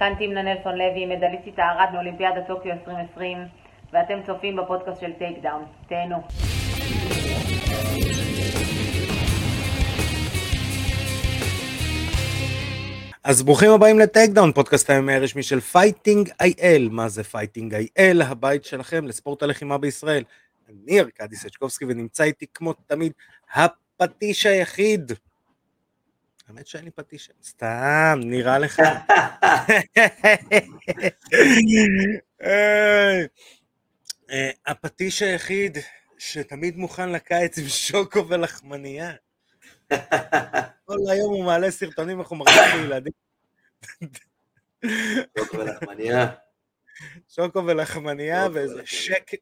כאן 0.00 0.14
תמנה 0.18 0.42
נלסון 0.42 0.74
לוי, 0.78 1.06
מדליסטית 1.06 1.58
הארד 1.58 1.88
מאולימפיאדת 1.92 2.46
טוקיו 2.46 2.72
2020, 2.72 3.38
ואתם 3.92 4.14
צופים 4.26 4.56
בפודקאסט 4.56 5.00
של 5.00 5.12
טייק 5.12 5.38
דאון. 5.42 5.64
תהנו. 5.88 6.16
אז 13.24 13.42
ברוכים 13.42 13.70
הבאים 13.70 13.98
לטייק 13.98 14.30
דאון, 14.30 14.52
פודקאסט 14.52 14.90
הימי 14.90 15.12
הרשמי 15.12 15.42
של 15.42 15.60
Fighting 15.60 16.30
IL. 16.40 16.88
מה 16.90 17.08
זה 17.08 17.24
Fighting 17.24 17.74
IL? 17.74 18.22
הבית 18.22 18.64
שלכם 18.64 19.06
לספורט 19.06 19.42
הלחימה 19.42 19.78
בישראל. 19.78 20.22
אני 20.68 21.00
ארכדי 21.00 21.36
סצ'קובסקי 21.36 21.84
ונמצא 21.88 22.24
איתי 22.24 22.46
כמו 22.54 22.72
תמיד 22.72 23.12
הפטיש 23.54 24.46
היחיד. 24.46 25.12
האמת 26.50 26.66
שאין 26.66 26.84
לי 26.84 26.90
פטיש, 26.90 27.30
סתם, 27.42 28.20
נראה 28.24 28.58
לך. 28.58 28.82
אה, 34.30 34.50
הפטיש 34.66 35.22
היחיד 35.22 35.78
שתמיד 36.18 36.76
מוכן 36.76 37.12
לקיץ 37.12 37.58
עם 37.58 37.64
שוקו 37.68 38.28
ולחמנייה. 38.28 39.12
כל 40.84 40.96
היום 41.10 41.34
הוא 41.34 41.44
מעלה 41.44 41.70
סרטונים 41.70 42.20
איך 42.20 42.28
הוא 42.28 42.38
מרגיש 42.38 42.74
לילדים. 42.74 43.12
שוקו 45.38 45.58
ולחמניה. 45.58 46.26
שוקו 47.28 47.66
ולחמניה 47.66 48.48
ואיזה 48.52 48.82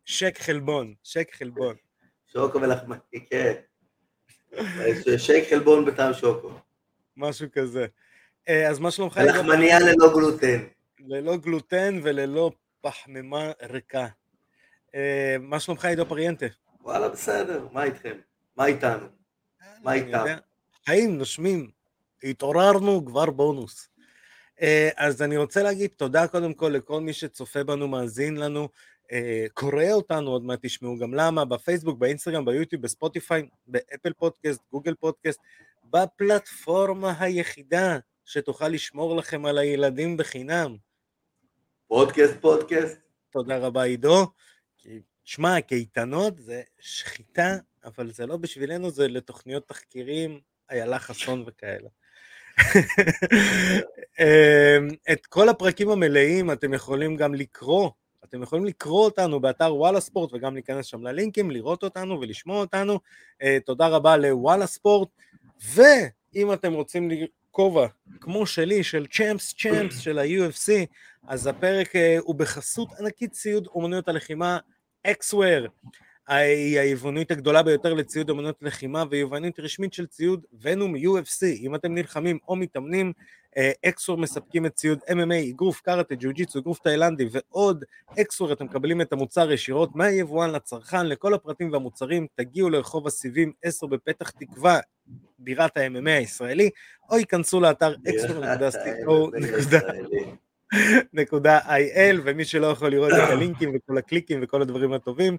שק 0.05 0.39
חלבון, 0.39 0.95
שק 1.03 1.29
חלבון. 1.35 1.77
שוקו 2.33 2.61
ולחמניה, 2.61 3.01
כן. 3.31 3.55
שייק 5.19 5.51
חלבון 5.51 5.85
בטעם 5.85 6.15
שוקו. 6.15 6.68
משהו 7.19 7.49
כזה. 7.53 7.87
אה, 8.49 8.69
אז 8.69 8.79
מה 8.79 8.91
שלומך? 8.91 9.21
לחמניה 9.27 9.81
ללא 9.81 10.13
גלוטן. 10.13 10.59
ללא 10.99 11.37
גלוטן 11.37 12.01
וללא 12.03 12.51
פחמימה 12.81 13.53
ריקה. 13.63 14.07
אה, 14.95 15.37
מה 15.41 15.61
שלומך 15.61 15.85
עידו 15.85 16.07
פריאנטה? 16.07 16.47
וואלה, 16.81 17.09
בסדר, 17.09 17.67
מה 17.73 17.85
איתכם? 17.85 18.17
מה 18.57 18.67
איתנו? 18.67 19.07
מה 19.83 19.93
איתם? 19.93 20.25
חיים, 20.87 21.19
נושמים, 21.19 21.71
התעוררנו, 22.23 23.07
כבר 23.07 23.31
בונוס. 23.31 23.89
אה, 24.63 24.91
אז 24.97 25.23
אני 25.23 25.37
רוצה 25.37 25.63
להגיד 25.63 25.91
תודה 25.97 26.27
קודם 26.27 26.55
כל 26.55 26.69
לכל 26.69 27.01
מי 27.01 27.13
שצופה 27.13 27.65
בנו, 27.65 27.89
מאזין 27.89 28.37
לנו, 28.37 28.69
קורא 29.55 29.91
אותנו, 29.93 30.31
עוד 30.31 30.45
מעט 30.45 30.59
תשמעו 30.63 30.99
גם 30.99 31.15
למה, 31.15 31.45
בפייסבוק, 31.45 31.99
באינסטגרם, 31.99 32.45
ביוטיוב, 32.45 32.83
בספוטיפיי, 32.83 33.49
באפל 33.67 34.13
פודקאסט, 34.13 34.61
גוגל 34.73 34.95
פודקאסט, 34.95 35.41
בפלטפורמה 35.91 37.15
היחידה 37.21 37.99
שתוכל 38.25 38.69
לשמור 38.69 39.17
לכם 39.17 39.47
על 39.47 39.59
הילדים 39.59 40.17
בחינם. 40.17 40.77
פודקאסט, 41.87 42.35
פודקאסט. 42.41 42.99
תודה 43.31 43.59
רבה 43.59 43.83
עידו. 43.83 44.27
שמע, 45.25 45.61
קייטנות 45.61 46.39
זה 46.39 46.63
שחיטה, 46.81 47.57
אבל 47.85 48.11
זה 48.13 48.27
לא 48.27 48.37
בשבילנו, 48.37 48.91
זה 48.91 49.09
לתוכניות 49.09 49.69
תחקירים, 49.69 50.41
איילה 50.71 50.99
חסון 50.99 51.45
וכאלה. 51.47 51.89
אמ, 54.21 54.89
את 55.13 55.27
כל 55.27 55.49
הפרקים 55.49 55.91
המלאים 55.91 56.51
אתם 56.51 56.75
יכולים 56.75 57.17
גם 57.17 57.35
לקרוא, 57.35 57.91
אתם 58.25 58.43
יכולים 58.43 58.65
לקרוא 58.65 59.05
אותנו 59.05 59.41
באתר 59.41 59.75
וואלה 59.75 60.01
ספורט 60.01 60.35
וגם 60.35 60.55
להיכנס 60.55 60.87
שם 60.87 61.03
ללינקים, 61.03 61.51
לראות 61.51 61.83
אותנו 61.83 62.21
ולשמוע 62.21 62.61
אותנו. 62.61 63.01
אה, 63.43 63.59
תודה 63.65 63.89
רבה 63.89 64.17
לוואלה 64.17 64.67
ספורט. 64.67 65.09
ואם 65.65 66.53
אתם 66.53 66.73
רוצים 66.73 67.11
כובע 67.51 67.87
כמו 68.21 68.47
שלי, 68.47 68.85
של 68.85 69.07
צ'אמפס 69.07 69.55
צ'אמפס 69.59 69.99
של 69.99 70.19
ה-UFC, 70.19 70.73
אז 71.29 71.47
הפרק 71.47 71.97
uh, 71.97 71.99
הוא 72.19 72.35
בחסות 72.35 72.89
ענקית 73.01 73.33
ציוד 73.33 73.67
אומנויות 73.67 74.09
הלחימה, 74.09 74.59
אקסוור. 75.07 75.67
היא 76.29 76.81
היבואנית 76.81 77.31
הגדולה 77.31 77.63
ביותר 77.63 77.95
לציוד 77.95 78.31
אומנויות 78.31 78.57
לחימה 78.63 79.05
ויבואנית 79.11 79.61
רשמית 79.61 79.93
של 79.93 80.07
ציוד 80.07 80.47
ונום 80.61 80.95
UFC. 80.95 81.45
אם 81.61 81.75
אתם 81.75 81.95
נלחמים 81.95 82.39
או 82.49 82.57
מתאמנים, 82.57 83.13
אקסור 83.87 84.19
מספקים 84.19 84.67
את 84.67 84.75
ציוד 84.75 84.99
MMA, 85.09 85.51
אגרוף 85.51 85.81
קארטה, 85.81 86.15
ג'ו-ג'יצו, 86.15 86.59
אגרוף 86.59 86.79
תאילנדי 86.79 87.29
ועוד. 87.33 87.85
אקסור 88.21 88.53
אתם 88.53 88.65
מקבלים 88.65 89.01
את 89.01 89.13
המוצר 89.13 89.53
ישירות 89.53 89.97
מהיבואן 89.97 90.51
לצרכן, 90.51 91.07
לכל 91.07 91.35
הפרטים 91.35 91.73
והמוצרים 91.73 92.27
תגיעו 92.35 92.71
לרחוב 92.71 93.07
הסיבים 93.07 93.53
10 93.63 93.87
בפתח 93.87 94.31
תקווה, 94.31 94.81
בירת 95.39 95.77
ה-MMA 95.77 96.11
הישראלי, 96.11 96.71
או 97.11 97.19
ייכנסו 97.19 97.61
לאתר 97.61 97.95
xor.co.il 100.75 102.21
ומי 102.25 102.45
שלא 102.45 102.67
יכול 102.67 102.91
לראות 102.91 103.13
את 103.13 103.31
הלינקים 103.31 103.73
וכל 103.75 103.99
הקליקים 103.99 104.41
וכל 104.43 104.63
הדברים 104.63 104.93
הטובים, 104.93 105.37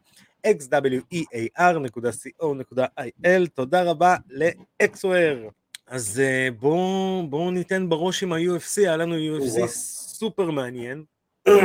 xwear.co.il, 0.48 3.48
תודה 3.54 3.84
רבה 3.84 4.16
לאקסוור. 4.30 5.50
אז 5.90 6.22
אה, 6.22 6.52
בואו 6.52 7.28
בוא 7.30 7.52
ניתן 7.52 7.90
בראש 7.90 8.24
עם 8.24 8.34
ה-UFC, 8.34 8.78
היה 8.78 8.98
לנו 8.98 9.16
UFC 9.16 9.68
סופר 9.68 10.52
מעניין, 10.52 11.04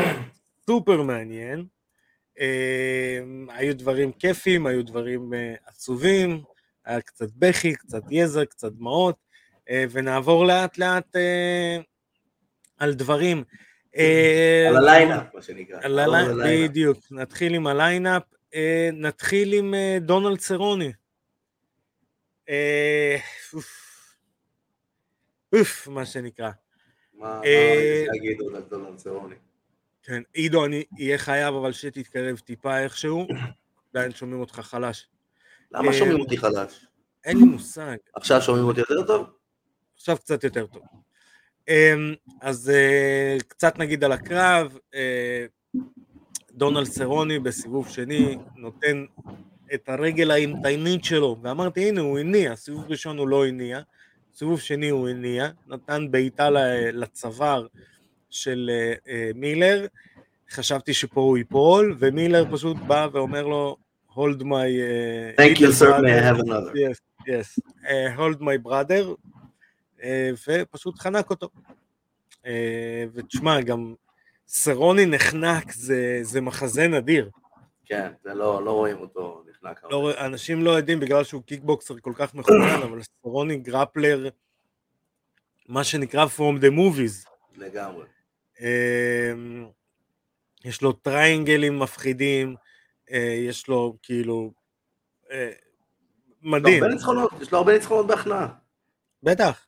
סופר 0.66 1.02
מעניין. 1.02 1.66
אה, 2.38 2.42
היו 3.48 3.76
דברים 3.76 4.12
כיפים, 4.12 4.66
היו 4.66 4.84
דברים 4.84 5.32
אה, 5.32 5.68
עצובים, 5.68 6.42
היה 6.84 7.00
קצת 7.00 7.28
בכי, 7.36 7.74
קצת 7.74 8.02
יזע, 8.10 8.44
קצת 8.44 8.72
דמעות, 8.72 9.16
ונעבור 9.90 10.46
לאט 10.46 10.78
לאט 10.78 11.16
על 12.78 12.94
דברים. 12.94 13.44
על 14.68 14.76
ה 14.76 14.83
lineup, 14.83 15.34
מה 15.34 15.42
שנקרא. 15.42 15.78
על 15.82 15.98
ה 15.98 16.04
lineup, 16.04 16.46
בדיוק. 16.46 16.98
נתחיל 17.10 17.54
עם 17.54 17.66
ה 17.66 17.73
lineup, 17.73 18.22
נתחיל 18.92 19.52
עם 19.52 19.74
דונלד 20.00 20.40
סרוני. 20.40 20.92
Uh, 22.48 23.60
אוף, 25.58 25.88
מה 25.88 26.06
שנקרא. 26.06 26.50
מה 27.14 27.38
רציתי 27.38 28.06
להגיד 28.06 28.40
עוד 28.40 28.54
על 28.54 28.62
דונלד? 28.62 29.36
כן, 30.02 30.22
עידו, 30.32 30.64
אני 30.64 30.84
אהיה 31.00 31.18
חייב 31.18 31.54
אבל 31.54 31.72
שתתקרב 31.72 32.38
טיפה 32.38 32.78
איכשהו, 32.78 33.26
עדיין 33.94 34.12
שומעים 34.14 34.40
אותך 34.40 34.60
חלש. 34.60 35.08
למה 35.72 35.92
שומעים 35.92 36.20
אותי 36.20 36.36
חלש? 36.36 36.86
אין 37.24 37.38
לי 37.38 37.44
מושג. 37.44 37.96
עכשיו 38.14 38.42
שומעים 38.42 38.64
אותי 38.64 38.80
יותר 38.80 39.06
טוב? 39.06 39.26
עכשיו 39.96 40.18
קצת 40.18 40.44
יותר 40.44 40.66
טוב. 40.66 40.82
אז 42.40 42.72
קצת 43.48 43.78
נגיד 43.78 44.04
על 44.04 44.12
הקרב, 44.12 44.78
דונלד 46.50 46.84
סרוני 46.84 47.38
בסיבוב 47.38 47.88
שני 47.88 48.38
נותן 48.56 49.04
את 49.74 49.88
הרגל 49.88 50.30
האימתיינית 50.30 51.04
שלו, 51.04 51.36
ואמרתי 51.42 51.88
הנה 51.88 52.00
הוא 52.00 52.18
הניע, 52.18 52.56
סיבוב 52.56 52.84
ראשון 52.88 53.18
הוא 53.18 53.28
לא 53.28 53.46
הניע, 53.46 53.80
סיבוב 54.34 54.60
שני 54.60 54.88
הוא 54.88 55.08
הניע, 55.08 55.48
נתן 55.66 56.06
בעיטה 56.10 56.48
לצוואר 56.92 57.66
של 58.30 58.70
מילר, 59.34 59.86
חשבתי 60.50 60.94
שפה 60.94 61.20
הוא 61.20 61.38
ייפול, 61.38 61.96
ומילר 61.98 62.44
פשוט 62.52 62.76
בא 62.76 63.08
ואומר 63.12 63.46
לו, 63.46 63.76
hold 64.10 64.42
my... 64.42 64.68
Thank 65.36 65.58
you 65.58 65.72
sir, 65.72 65.98
may 66.00 66.18
I 66.18 66.22
have 66.22 66.40
another. 66.40 66.72
Yes, 66.74 67.00
yes, 67.26 67.58
uh, 67.84 68.16
hold 68.16 68.40
my 68.40 68.56
brother, 68.68 69.04
uh, 70.00 70.04
ופשוט 70.48 70.98
חנק 70.98 71.30
אותו. 71.30 71.48
Uh, 72.32 72.46
ותשמע, 73.14 73.60
גם 73.60 73.94
סרוני 74.48 75.06
נחנק, 75.06 75.72
זה, 75.72 76.18
זה 76.22 76.40
מחזה 76.40 76.88
נדיר. 76.88 77.30
כן, 77.84 78.10
זה 78.24 78.34
לא, 78.34 78.64
לא 78.64 78.72
רואים 78.72 78.98
אותו 78.98 79.44
לא, 79.90 80.26
אנשים 80.26 80.64
לא 80.64 80.70
יודעים 80.70 81.00
בגלל 81.00 81.24
שהוא 81.24 81.42
קיקבוקסר 81.42 81.94
כל 82.00 82.12
כך 82.16 82.34
מכונן, 82.34 82.82
אבל 82.82 83.00
סרוני 83.02 83.56
גרפלר, 83.56 84.28
מה 85.68 85.84
שנקרא 85.84 86.26
From 86.36 86.60
the 86.60 86.70
Movies. 86.70 87.28
לגמרי. 87.56 88.06
יש 90.64 90.82
לו 90.82 90.92
טריינגלים 90.92 91.78
מפחידים, 91.78 92.54
יש 93.48 93.68
לו 93.68 93.96
כאילו, 94.02 94.52
מדהים. 96.42 96.82
הרבה 96.82 96.94
ניצחונות, 96.94 97.32
יש 97.40 97.52
לו 97.52 97.58
הרבה 97.58 97.72
ניצחונות 97.72 98.06
בהכנעה. 98.06 98.48
בטח, 99.22 99.66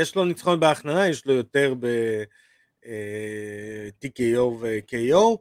יש 0.00 0.16
לו 0.16 0.24
ניצחונות 0.24 0.60
בהכנעה, 0.60 1.08
יש 1.08 1.26
לו 1.26 1.34
יותר 1.34 1.74
ב-TKO 1.80 2.82
ו-KO, 4.60 5.36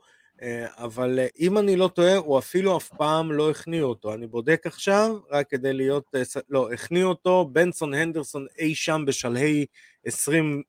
אבל 0.78 1.20
אם 1.40 1.58
אני 1.58 1.76
לא 1.76 1.88
טועה, 1.88 2.18
הוא 2.18 2.40
אפילו 2.40 2.78
אף 2.78 2.90
פעם 2.90 3.32
לא 3.32 3.52
הכניע 3.52 3.84
אותו. 3.84 4.14
אני 4.14 4.28
בודק 4.28 4.62
עכשיו, 4.66 5.20
רק 5.32 5.50
כדי 5.50 5.74
להיות, 5.74 6.16
לא, 6.50 6.72
הכניע 6.74 7.06
אותו 7.06 7.50
בנסון 7.52 7.94
הנדרסון 7.94 8.46
אי 8.60 8.76
שם 8.76 9.04
בשלהי 9.08 9.66
20 10.06 10.62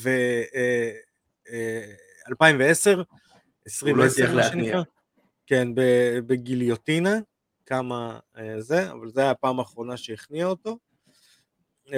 ו... 0.00 0.10
2010, 2.28 3.02
2010 3.66 4.34
מה 4.34 4.42
שנקרא. 4.42 4.82
כן, 5.46 5.68
בגיליוטינה, 6.26 7.18
כמה 7.66 8.18
זה, 8.58 8.90
אבל 8.92 9.08
זו 9.08 9.20
הייתה 9.20 9.30
הפעם 9.30 9.58
האחרונה 9.58 9.96
שהכניע 9.96 10.46
אותו. 10.46 10.78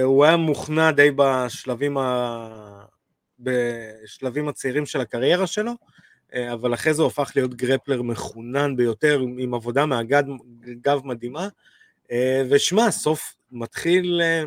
הוא 0.02 0.24
היה 0.24 0.36
מוכנע 0.36 0.90
די 0.90 1.10
בשלבים 1.16 1.96
בשלבים 3.38 4.48
הצעירים 4.48 4.86
של 4.86 5.00
הקריירה 5.00 5.46
שלו, 5.46 5.70
אה, 5.70 5.76
אבל 6.34 6.74
אחרי 6.74 6.94
זה 6.94 7.02
הוא 7.02 7.08
הפך 7.08 7.32
להיות 7.36 7.54
גרפלר 7.54 8.02
מחונן 8.02 8.76
ביותר, 8.76 9.20
עם 9.38 9.54
עבודה 9.54 9.86
מהגב 9.86 10.24
מדהימה. 11.04 11.48
אה, 12.10 12.42
ושמע, 12.50 12.90
סוף 12.90 13.34
מתחיל, 13.50 14.20
אה, 14.22 14.44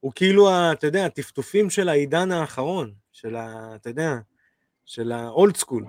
הוא 0.00 0.12
כאילו, 0.14 0.50
אתה 0.72 0.86
יודע, 0.86 1.06
הטפטופים 1.06 1.70
של 1.70 1.88
העידן 1.88 2.32
האחרון, 2.32 2.92
של 3.12 3.36
ה... 3.36 3.72
אתה 3.74 3.90
יודע, 3.90 4.14
של 4.84 5.12
האולד 5.12 5.56
סקול. 5.56 5.84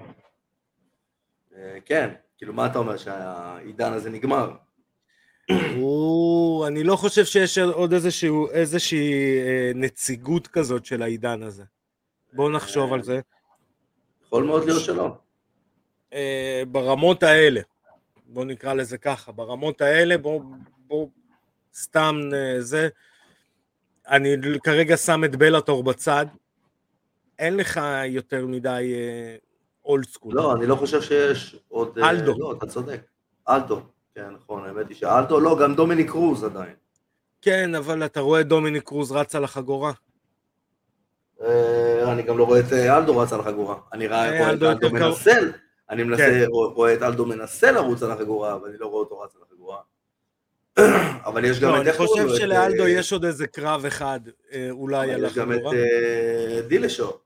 כן, 1.85 2.09
כאילו 2.37 2.53
מה 2.53 2.65
אתה 2.65 2.79
אומר, 2.79 2.97
שהעידן 2.97 3.93
הזה 3.93 4.09
נגמר? 4.09 4.51
הוא, 5.75 6.67
אני 6.67 6.83
לא 6.83 6.95
חושב 6.95 7.25
שיש 7.25 7.57
עוד 7.57 7.93
איזשהו, 7.93 8.49
איזושהי 8.51 9.13
נציגות 9.75 10.47
כזאת 10.47 10.85
של 10.85 11.01
העידן 11.01 11.43
הזה. 11.43 11.63
בואו 12.33 12.49
נחשוב 12.49 12.93
על 12.93 13.03
זה. 13.03 13.21
יכול 14.31 14.43
מאוד 14.43 14.65
להיות 14.65 14.83
שלא. 14.83 15.15
אה, 16.13 16.63
ברמות 16.67 17.23
האלה, 17.23 17.61
בואו 18.25 18.45
נקרא 18.45 18.73
לזה 18.73 18.97
ככה, 18.97 19.31
ברמות 19.31 19.81
האלה, 19.81 20.17
בואו 20.17 20.41
בוא, 20.77 21.07
סתם 21.73 22.15
אה, 22.33 22.61
זה, 22.61 22.89
אני 24.07 24.35
כרגע 24.63 24.97
שם 24.97 25.23
את 25.23 25.35
בלאטור 25.35 25.83
בצד, 25.83 26.25
אין 27.39 27.57
לך 27.57 27.81
יותר 28.05 28.45
מדי 28.47 28.93
אולד 29.85 30.05
uh, 30.05 30.07
סקול. 30.07 30.35
לא, 30.35 30.53
אני 30.53 30.65
לא 30.65 30.75
חושב 30.75 31.01
שיש 31.01 31.55
עוד... 31.67 31.99
אה, 31.99 32.09
אלדו. 32.09 32.33
לא, 32.37 32.53
אתה 32.57 32.65
צודק. 32.65 33.01
אלדו, 33.49 33.81
כן, 34.15 34.29
נכון, 34.29 34.65
האמת 34.65 34.89
היא 34.89 34.97
שאלדו, 34.97 35.39
לא, 35.39 35.57
גם 35.61 35.75
דומיני 35.75 36.07
קרוז 36.07 36.43
עדיין. 36.43 36.73
כן, 37.41 37.75
אבל 37.75 38.05
אתה 38.05 38.19
רואה 38.19 38.43
דומיני 38.43 38.81
קרוז 38.81 39.11
רץ 39.11 39.35
על 39.35 39.43
החגורה. 39.43 39.91
אה, 42.11 42.15
אני 42.15 42.23
גם 42.23 42.37
לא 42.37 42.43
רואה 42.43 42.59
את 42.59 42.73
אה, 42.73 42.97
אלדו 42.97 43.17
רץ 43.17 43.33
על 43.33 43.39
החגורה. 43.39 43.75
אני 43.93 44.07
רואה 44.07 44.53
את 44.53 44.61
אלדו 44.61 44.91
מנסה, 44.91 45.39
אני 45.89 46.17
כן. 46.17 46.45
רואה 46.51 46.93
את 46.93 47.01
אלדו 47.01 47.25
מנסה 47.25 47.71
לרוץ 47.71 48.03
על 48.03 48.11
החגורה, 48.11 48.53
אבל 48.53 48.69
אני 48.69 48.77
לא 48.77 48.87
רואה 48.87 49.03
אותו 49.03 49.19
רץ 49.19 49.35
על 49.35 49.41
החגורה. 49.47 49.81
אבל 51.29 51.45
יש 51.45 51.59
גם 51.59 51.69
לא, 51.69 51.81
את... 51.81 51.81
אני 51.81 51.93
חושב 51.93 52.29
שלאלדו 52.35 52.83
אה, 52.83 52.89
יש 52.89 53.13
עוד 53.13 53.25
איזה 53.25 53.47
קרב 53.47 53.85
אחד, 53.85 54.19
אולי 54.71 55.13
על 55.13 55.25
החגורה. 55.25 55.55
יש 55.55 55.61
גם 55.61 55.73
את 56.59 56.67
דילשו. 56.67 57.19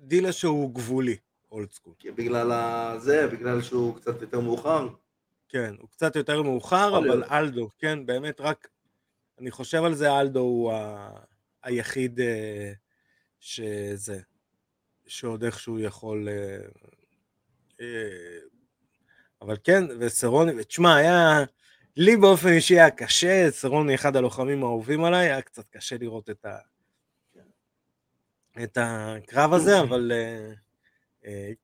דילשו 0.00 0.48
הוא 0.48 0.74
גבולי, 0.74 1.16
אולד 1.52 1.70
סקול. 1.70 1.92
בגלל 2.14 2.52
זה, 2.98 3.26
בגלל 3.26 3.62
שהוא 3.62 3.96
קצת 3.96 4.22
יותר 4.22 4.40
מאוחר. 4.40 4.88
כן, 5.48 5.74
הוא 5.80 5.88
קצת 5.88 6.16
יותר 6.16 6.42
מאוחר, 6.42 6.98
אבל 6.98 7.24
אלדו, 7.30 7.68
כן, 7.78 8.06
באמת 8.06 8.40
רק, 8.40 8.68
אני 9.40 9.50
חושב 9.50 9.84
על 9.84 9.94
זה, 9.94 10.20
אלדו 10.20 10.40
הוא 10.40 10.72
ה... 10.72 11.08
היחיד 11.62 12.20
אה, 12.20 12.72
שזה, 13.40 14.20
שעוד 15.06 15.44
איכשהו 15.44 15.78
יכול... 15.78 16.28
אה, 16.28 16.58
אה, 17.80 18.38
אבל 19.42 19.56
כן, 19.64 19.84
וסרוני, 19.98 20.52
ותשמע, 20.58 20.96
היה... 20.96 21.44
לי 21.96 22.16
באופן 22.16 22.48
אישי 22.48 22.74
היה 22.74 22.90
קשה, 22.90 23.50
סרוני 23.50 23.94
אחד 23.94 24.16
הלוחמים 24.16 24.64
האהובים 24.64 25.04
עליי, 25.04 25.26
היה 25.26 25.42
קצת 25.42 25.68
קשה 25.68 25.96
לראות 26.00 26.30
את, 26.30 26.44
ה... 26.44 26.58
את 28.62 28.78
הקרב 28.80 29.52
הזה, 29.52 29.80
אבל 29.80 30.12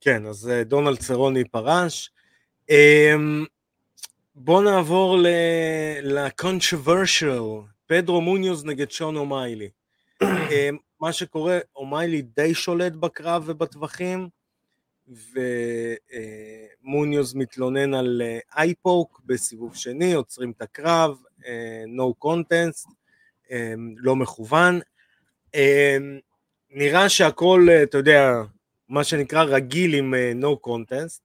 כן, 0.01 0.27
אז 0.27 0.51
דונלד 0.67 1.01
סרוני 1.01 1.45
פרש. 1.45 2.11
בואו 4.35 4.63
נעבור 4.63 5.19
ל-controversial, 6.03 7.43
פדרו 7.87 8.21
מוניוז 8.21 8.65
נגד 8.65 8.91
שון 8.91 9.17
אומיילי. 9.17 9.69
אמ, 10.23 10.77
מה 11.01 11.13
שקורה, 11.13 11.59
אומיילי 11.77 12.23
די 12.23 12.55
שולט 12.55 12.93
בקרב 12.93 13.43
ובטווחים, 13.47 14.29
ומוניוז 16.83 17.35
מתלונן 17.35 17.95
על 17.95 18.23
eye 18.57 18.84
poke 18.84 19.21
בסיבוב 19.27 19.75
שני, 19.77 20.13
עוצרים 20.13 20.51
את 20.51 20.63
הקרב, 20.63 21.17
no 21.97 22.25
contest, 22.25 22.93
לא 23.97 24.17
מכוון. 24.17 24.81
נראה 26.71 27.09
שהכל, 27.09 27.67
אתה 27.83 27.99
יודע, 27.99 28.33
מה 28.89 29.05
שנקרא 29.05 29.43
רגיל 29.43 29.95
עם 29.95 30.15
no 30.43 30.69
contest, 30.69 31.21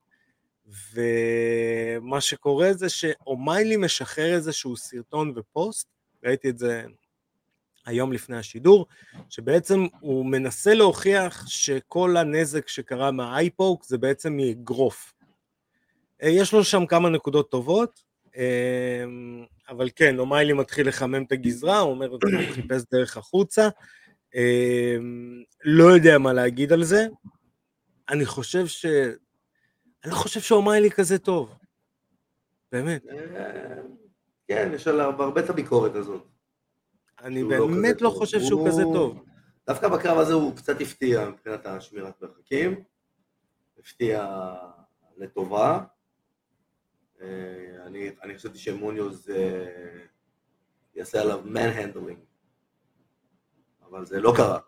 ומה 0.94 2.20
שקורה 2.20 2.72
זה 2.72 2.88
שאומיילי 2.88 3.76
משחרר 3.76 4.34
איזשהו 4.34 4.76
סרטון 4.76 5.32
ופוסט, 5.36 5.88
ראיתי 6.24 6.50
את 6.50 6.58
זה 6.58 6.82
היום 7.86 8.12
לפני 8.12 8.36
השידור, 8.36 8.86
שבעצם 9.30 9.86
הוא 10.00 10.26
מנסה 10.26 10.74
להוכיח 10.74 11.46
שכל 11.48 12.16
הנזק 12.16 12.68
שקרה 12.68 13.10
מה 13.10 13.26
eye 13.26 13.51
poke 13.51 13.84
זה 13.84 13.98
בעצם 13.98 14.36
מאגרוף. 14.36 15.14
אה, 16.22 16.28
יש 16.28 16.52
לו 16.52 16.64
שם 16.64 16.86
כמה 16.86 17.08
נקודות 17.08 17.50
טובות, 17.50 18.02
אה, 18.36 19.04
אבל 19.68 19.90
כן, 19.96 20.18
אומיילי 20.18 20.52
מתחיל 20.52 20.88
לחמם 20.88 21.22
את 21.22 21.32
הגזרה, 21.32 21.78
הוא 21.78 21.90
אומר, 21.90 22.08
הוא 22.10 22.20
חיפש 22.52 22.82
דרך 22.92 23.16
החוצה, 23.16 23.68
אה, 24.34 24.96
לא 25.64 25.84
יודע 25.84 26.18
מה 26.18 26.32
להגיד 26.32 26.72
על 26.72 26.84
זה. 26.84 27.06
אני 28.08 28.26
חושב 28.26 28.66
ש... 28.66 28.86
אני 30.04 30.12
לא 30.12 30.16
חושב 30.16 30.40
שאומיילי 30.40 30.90
כזה 30.90 31.18
טוב, 31.18 31.54
באמת. 32.72 33.04
כן, 34.48 34.70
יש 34.74 34.88
עליו 34.88 35.22
הרבה 35.22 35.40
את 35.40 35.50
הביקורת 35.50 35.94
הזאת. 35.94 36.33
אני 37.24 37.42
לא 37.42 37.48
באמת 37.48 38.02
לא, 38.02 38.10
חושב 38.10 38.40
שהוא 38.40 38.60
הוא... 38.60 38.68
כזה 38.68 38.82
טוב. 38.92 39.24
דווקא 39.66 39.88
בקרב 39.88 40.18
הזה 40.18 40.32
הוא 40.32 40.56
קצת 40.56 40.80
הפתיע 40.80 41.28
מבחינת 41.28 41.66
השמירת 41.66 42.22
מרחקים, 42.22 42.82
הפתיע 43.78 44.34
לטובה. 45.16 45.80
אה, 47.20 47.26
אני, 47.86 48.10
אני 48.22 48.34
חשבתי 48.34 48.58
שמוניוז 48.58 49.30
אה, 49.30 49.64
יעשה 50.94 51.20
עליו 51.22 51.40
מן-הנדלינג, 51.44 52.18
אבל 53.90 54.06
זה 54.06 54.20
לא 54.20 54.32
קרה. 54.36 54.58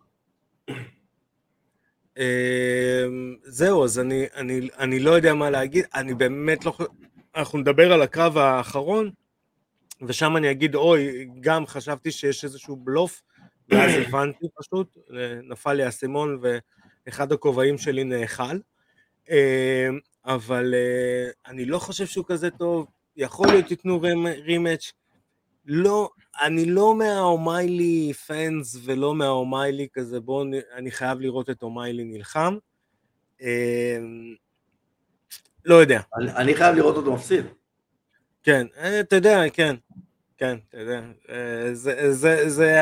אמ, 2.16 3.36
זהו, 3.42 3.84
אז 3.84 3.98
אני, 3.98 4.26
אני, 4.34 4.68
אני 4.78 5.00
לא 5.00 5.10
יודע 5.10 5.34
מה 5.34 5.50
להגיד, 5.50 5.84
אני 5.94 6.14
באמת 6.14 6.64
לא 6.64 6.70
חושב, 6.70 6.90
אנחנו 7.34 7.58
נדבר 7.58 7.92
על 7.92 8.02
הקרב 8.02 8.38
האחרון, 8.38 9.10
ושם 10.02 10.36
אני 10.36 10.50
אגיד, 10.50 10.74
אוי, 10.74 11.28
גם 11.40 11.66
חשבתי 11.66 12.10
שיש 12.10 12.44
איזשהו 12.44 12.76
בלוף, 12.76 13.22
ואז 13.68 13.90
הבנתי 14.08 14.46
פשוט, 14.60 14.96
נפל 15.42 15.72
לי 15.72 15.84
האסימון 15.84 16.38
ואחד 17.06 17.32
הכובעים 17.32 17.78
שלי 17.78 18.04
נאכל. 18.04 18.58
אה, 19.30 19.88
אבל 20.24 20.74
אה, 20.74 21.30
אני 21.46 21.64
לא 21.64 21.78
חושב 21.78 22.06
שהוא 22.06 22.24
כזה 22.28 22.50
טוב, 22.50 22.86
יכול 23.16 23.48
להיות 23.48 23.70
ייתנו 23.70 24.00
רימץ', 24.44 24.92
לא, 25.66 26.10
אני 26.42 26.64
לא 26.64 26.94
מהאומיילי 26.94 28.12
פאנס 28.26 28.76
ולא 28.84 29.14
מהאומיילי 29.14 29.88
כזה, 29.92 30.20
בואו, 30.20 30.44
אני 30.74 30.90
חייב 30.90 31.20
לראות 31.20 31.50
את 31.50 31.62
אומיילי 31.62 32.04
נלחם. 32.04 32.56
אה, 33.42 33.98
לא 35.64 35.74
יודע. 35.74 36.00
אני, 36.18 36.32
אני 36.32 36.54
חייב 36.54 36.74
לראות 36.76 36.96
אותו 36.96 37.14
מפסיד. 37.14 37.46
כן, 38.46 38.66
אתה 39.00 39.16
יודע, 39.16 39.42
כן. 39.52 39.76
כן, 40.38 40.56
אתה 40.68 40.78
יודע, 40.78 41.00
אה, 41.30 41.74
זה, 41.74 42.12
זה, 42.12 42.48
זה 42.48 42.76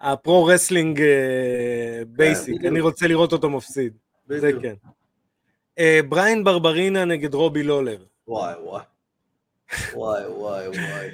ה 0.00 0.08
pro 0.08 0.31
wrestling 0.31 1.00
אה, 1.00 2.02
basic, 2.06 2.64
אני 2.64 2.80
רוצה 2.80 3.06
לראות 3.06 3.32
אותו 3.32 3.50
מפסיד, 3.50 3.92
זה 4.28 4.50
כן. 4.62 4.74
אה, 5.78 6.00
בריין 6.08 6.44
ברברינה 6.44 7.04
נגד 7.04 7.34
רובי 7.34 7.62
לולר. 7.62 8.04
וואי 8.28 8.54
וואי. 8.62 8.82
וואי 9.94 10.26
וואי 10.26 10.68
וואי. 10.68 11.08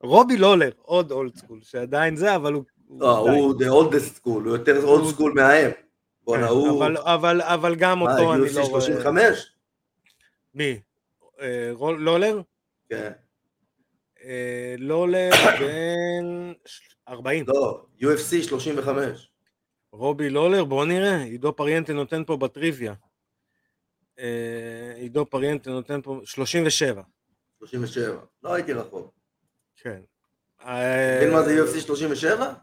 רובי 0.00 0.36
לולר, 0.36 0.70
עוד 0.82 1.12
old 1.12 1.36
school, 1.36 1.60
שעדיין 1.62 2.16
זה, 2.16 2.36
אבל 2.36 2.52
הוא... 2.52 2.64
לא, 2.98 3.18
הוא 3.18 3.54
the 3.54 3.66
oldest 3.66 4.18
school, 4.18 4.26
הוא 4.26 4.48
יותר 4.48 4.84
old 4.84 5.06
school 5.06 5.32
מההם. 5.32 5.70
בואנה, 6.24 6.46
כן, 6.46 6.52
הוא... 6.52 6.84
אבל 7.40 7.74
גם 7.74 8.00
אותו 8.00 8.34
אני 8.34 8.42
לא 8.54 8.60
רואה... 8.60 8.80
35? 8.80 9.52
מי? 10.54 10.80
לולר? 11.98 12.40
כן. 12.92 13.12
אה, 14.24 14.74
לא 14.78 14.94
עולה 14.94 15.28
בין 15.58 16.54
40. 17.08 17.44
לא, 17.48 17.86
UFC 18.00 18.42
35. 18.48 19.30
רובי 19.92 20.30
לולר, 20.30 20.64
בוא 20.64 20.84
נראה, 20.84 21.22
עידו 21.22 21.56
פריאנטה 21.56 21.92
נותן 21.92 22.24
פה 22.24 22.36
בטריוויה. 22.36 22.94
אה, 24.18 24.92
עידו 24.96 25.26
פריאנטה 25.26 25.70
נותן 25.70 26.02
פה 26.02 26.20
37. 26.24 27.02
37, 27.58 28.20
לא 28.42 28.54
הייתי 28.54 28.72
רחוק. 28.72 29.14
כן. 29.76 30.00
מבין 30.60 31.32
מה 31.32 31.42
זה 31.42 31.64
UFC 31.64 31.80
37? 31.80 32.54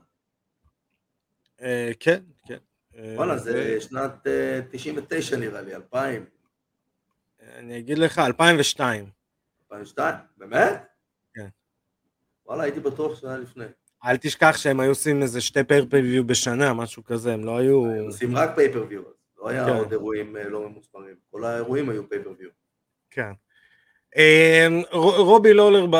כן, 1.99 2.23
כן. 2.47 2.57
וואלה, 3.15 3.37
זה 3.37 3.81
שנת 3.81 4.27
99 4.71 5.37
נראה 5.37 5.61
לי, 5.61 5.75
2000. 5.75 6.25
אני 7.55 7.79
אגיד 7.79 7.97
לך, 7.97 8.19
2002. 8.19 9.18
2002? 9.71 10.15
באמת? 10.37 10.83
כן. 11.33 11.47
וואלה, 12.45 12.63
הייתי 12.63 12.79
בטוח 12.79 13.19
שהיה 13.19 13.37
לפני. 13.37 13.65
אל 14.05 14.17
תשכח 14.17 14.57
שהם 14.57 14.79
היו 14.79 14.91
עושים 14.91 15.21
איזה 15.21 15.41
שתי 15.41 15.63
פייפריוויו 15.63 16.27
בשנה, 16.27 16.73
משהו 16.73 17.03
כזה, 17.03 17.33
הם 17.33 17.45
לא 17.45 17.57
היו... 17.57 17.85
הם 17.85 18.05
עושים 18.05 18.35
רק 18.35 18.55
פייפריוויו, 18.55 19.01
לא 19.37 19.49
היה 19.49 19.65
כן. 19.65 19.75
עוד 19.75 19.91
אירועים 19.91 20.37
אה, 20.37 20.49
לא 20.49 20.69
ממוספרים, 20.69 21.15
כל 21.31 21.43
האירועים 21.43 21.89
היו 21.89 22.09
פייפריוויו. 22.09 22.49
כן. 23.11 23.31
אמ, 24.15 24.81
רובי 24.91 25.53
לולר, 25.53 25.85
ב, 25.85 25.95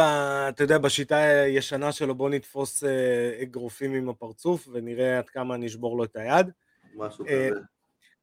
אתה 0.49 0.63
יודע, 0.63 0.77
בשיטה 0.77 1.17
הישנה 1.17 1.91
שלו, 1.91 2.15
בוא 2.15 2.29
נתפוס 2.29 2.83
אה, 2.83 3.39
אגרופים 3.41 3.93
עם 3.93 4.09
הפרצוף 4.09 4.67
ונראה 4.71 5.17
עד 5.17 5.29
כמה 5.29 5.55
אני 5.55 5.67
אשבור 5.67 5.97
לו 5.97 6.03
את 6.03 6.15
היד. 6.15 6.51
משהו 6.95 7.25
אה, 7.25 7.49
כזה. 7.51 7.59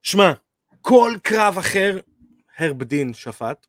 שמע, 0.03 0.33
כל 0.81 1.13
קרב 1.23 1.59
אחר, 1.59 1.99
הרב 2.59 2.83
דין 2.83 3.15
שפט, 3.15 3.67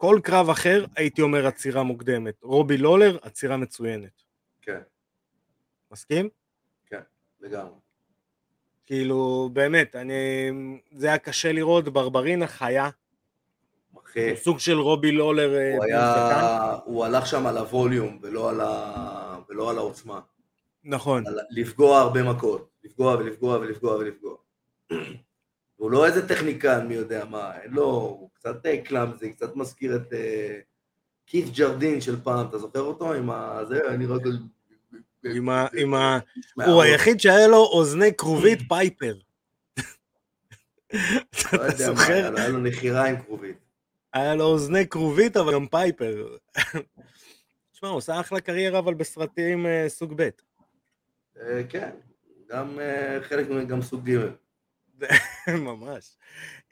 כל 0.00 0.20
קרב 0.22 0.50
אחר 0.50 0.84
הייתי 0.96 1.22
אומר 1.22 1.46
עצירה 1.46 1.82
מוקדמת. 1.82 2.34
רובי 2.42 2.76
לולר, 2.76 3.18
עצירה 3.22 3.56
מצוינת. 3.56 4.22
כן, 4.62 4.80
מסכים? 5.92 6.28
לגמרי. 7.40 7.74
כאילו, 8.86 9.50
באמת, 9.52 9.96
אני... 9.96 10.14
זה 10.92 11.06
היה 11.06 11.18
קשה 11.18 11.52
לראות, 11.52 11.88
ברברינה 11.88 12.46
חיה, 12.46 12.90
אחי, 14.04 14.30
הוא 14.30 14.36
סוג 14.36 14.58
של 14.58 14.78
רובי 14.78 15.12
לולר 15.12 15.54
אה, 15.54 15.74
הוא 15.76 15.84
היה. 15.84 16.76
הוא 16.84 17.04
הלך 17.04 17.26
שם 17.26 17.46
על 17.46 17.58
הווליום 17.58 18.18
ולא 18.22 18.50
על, 18.50 18.60
ה... 18.60 19.38
ולא 19.48 19.70
על 19.70 19.78
העוצמה. 19.78 20.20
נכון, 20.84 21.26
על... 21.26 21.38
לפגוע 21.50 22.00
הרבה 22.00 22.22
מכות, 22.22 22.70
לפגוע 22.84 23.16
ולפגוע 23.16 23.58
ולפגוע 23.58 23.96
ולפגוע. 23.96 24.36
הוא 25.76 25.90
לא 25.90 26.06
איזה 26.06 26.28
טכניקן, 26.28 26.86
מי 26.86 26.94
יודע 26.94 27.24
מה, 27.24 27.60
אין 27.60 27.70
לו, 27.70 28.29
קצת 28.40 28.66
אה, 28.66 28.82
קלאמזי, 28.84 29.32
קצת 29.32 29.56
מזכיר 29.56 29.96
את 29.96 30.12
אה, 30.12 30.58
כית' 31.26 31.54
ג'רדין 31.56 32.00
של 32.00 32.20
פעם, 32.20 32.48
אתה 32.48 32.58
זוכר 32.58 32.80
אותו? 32.80 33.12
עם 33.12 33.30
ה... 33.30 33.60
זה, 33.68 33.80
אני 33.88 34.06
רק... 34.06 34.22
עם 35.34 35.48
ה... 35.48 35.66
עם 35.76 35.94
ה... 35.94 36.18
הוא. 36.66 36.82
היחיד 36.82 37.20
שהיה 37.20 37.48
לו 37.48 37.56
אוזני 37.56 38.14
כרובית 38.18 38.58
פייפר. 38.68 39.14
לא 40.92 40.98
אתה 41.68 41.76
זוכר? 41.76 42.32
היה 42.36 42.48
לו- 42.48 42.58
נחירה 42.58 43.08
עם 43.08 43.22
כרובית. 43.22 43.56
היה 44.12 44.34
לו 44.34 44.44
אוזני 44.44 44.88
כרובית 44.88 45.36
אבל 45.36 45.54
גם 45.54 45.66
פייפר. 45.66 46.36
תשמע, 47.72 47.88
הוא 47.88 47.96
עושה 47.96 48.20
אחלה 48.20 48.40
קריירה 48.40 48.78
אבל 48.78 48.94
בסרטים 48.94 49.66
אה, 49.66 49.84
סוג 49.88 50.12
ב'. 50.16 50.28
אה, 51.40 51.62
כן, 51.68 51.90
גם 52.48 52.80
אה, 52.80 53.18
חלק 53.22 53.48
מהם 53.50 53.66
גם 53.66 53.82
סוג 53.82 54.10
ג'. 54.10 54.18
ממש. 55.68 56.16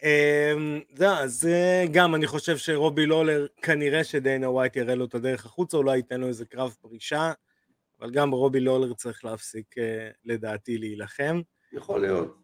אמ, 0.03 0.81
זהו, 0.95 1.15
אז 1.15 1.47
אה, 1.47 1.85
גם 1.93 2.15
אני 2.15 2.27
חושב 2.27 2.57
שרובי 2.57 3.07
לולר, 3.07 3.47
כנראה 3.63 4.05
שדיינה 4.05 4.51
ווייט 4.51 4.77
יראה 4.77 4.95
לו 4.95 5.05
את 5.05 5.15
הדרך 5.15 5.47
החוצה, 5.47 5.77
אולי 5.77 5.97
ייתן 5.97 6.21
לו 6.21 6.27
איזה 6.27 6.45
קרב 6.45 6.77
פרישה, 6.81 7.33
אבל 8.01 8.11
גם 8.11 8.31
רובי 8.31 8.61
לולר 8.61 8.95
צריך 8.95 9.25
להפסיק, 9.25 9.79
אה, 9.79 10.11
לדעתי, 10.25 10.79
להילחם. 10.79 11.41
יכול 11.73 12.01
להיות. 12.01 12.37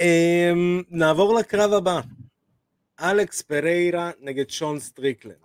אמ, 0.00 0.82
נעבור 0.90 1.34
לקרב 1.34 1.72
הבא. 1.72 2.00
אלכס 3.00 3.42
פריירה 3.42 4.10
נגד 4.20 4.50
שון 4.50 4.78
סטריקלנד. 4.78 5.36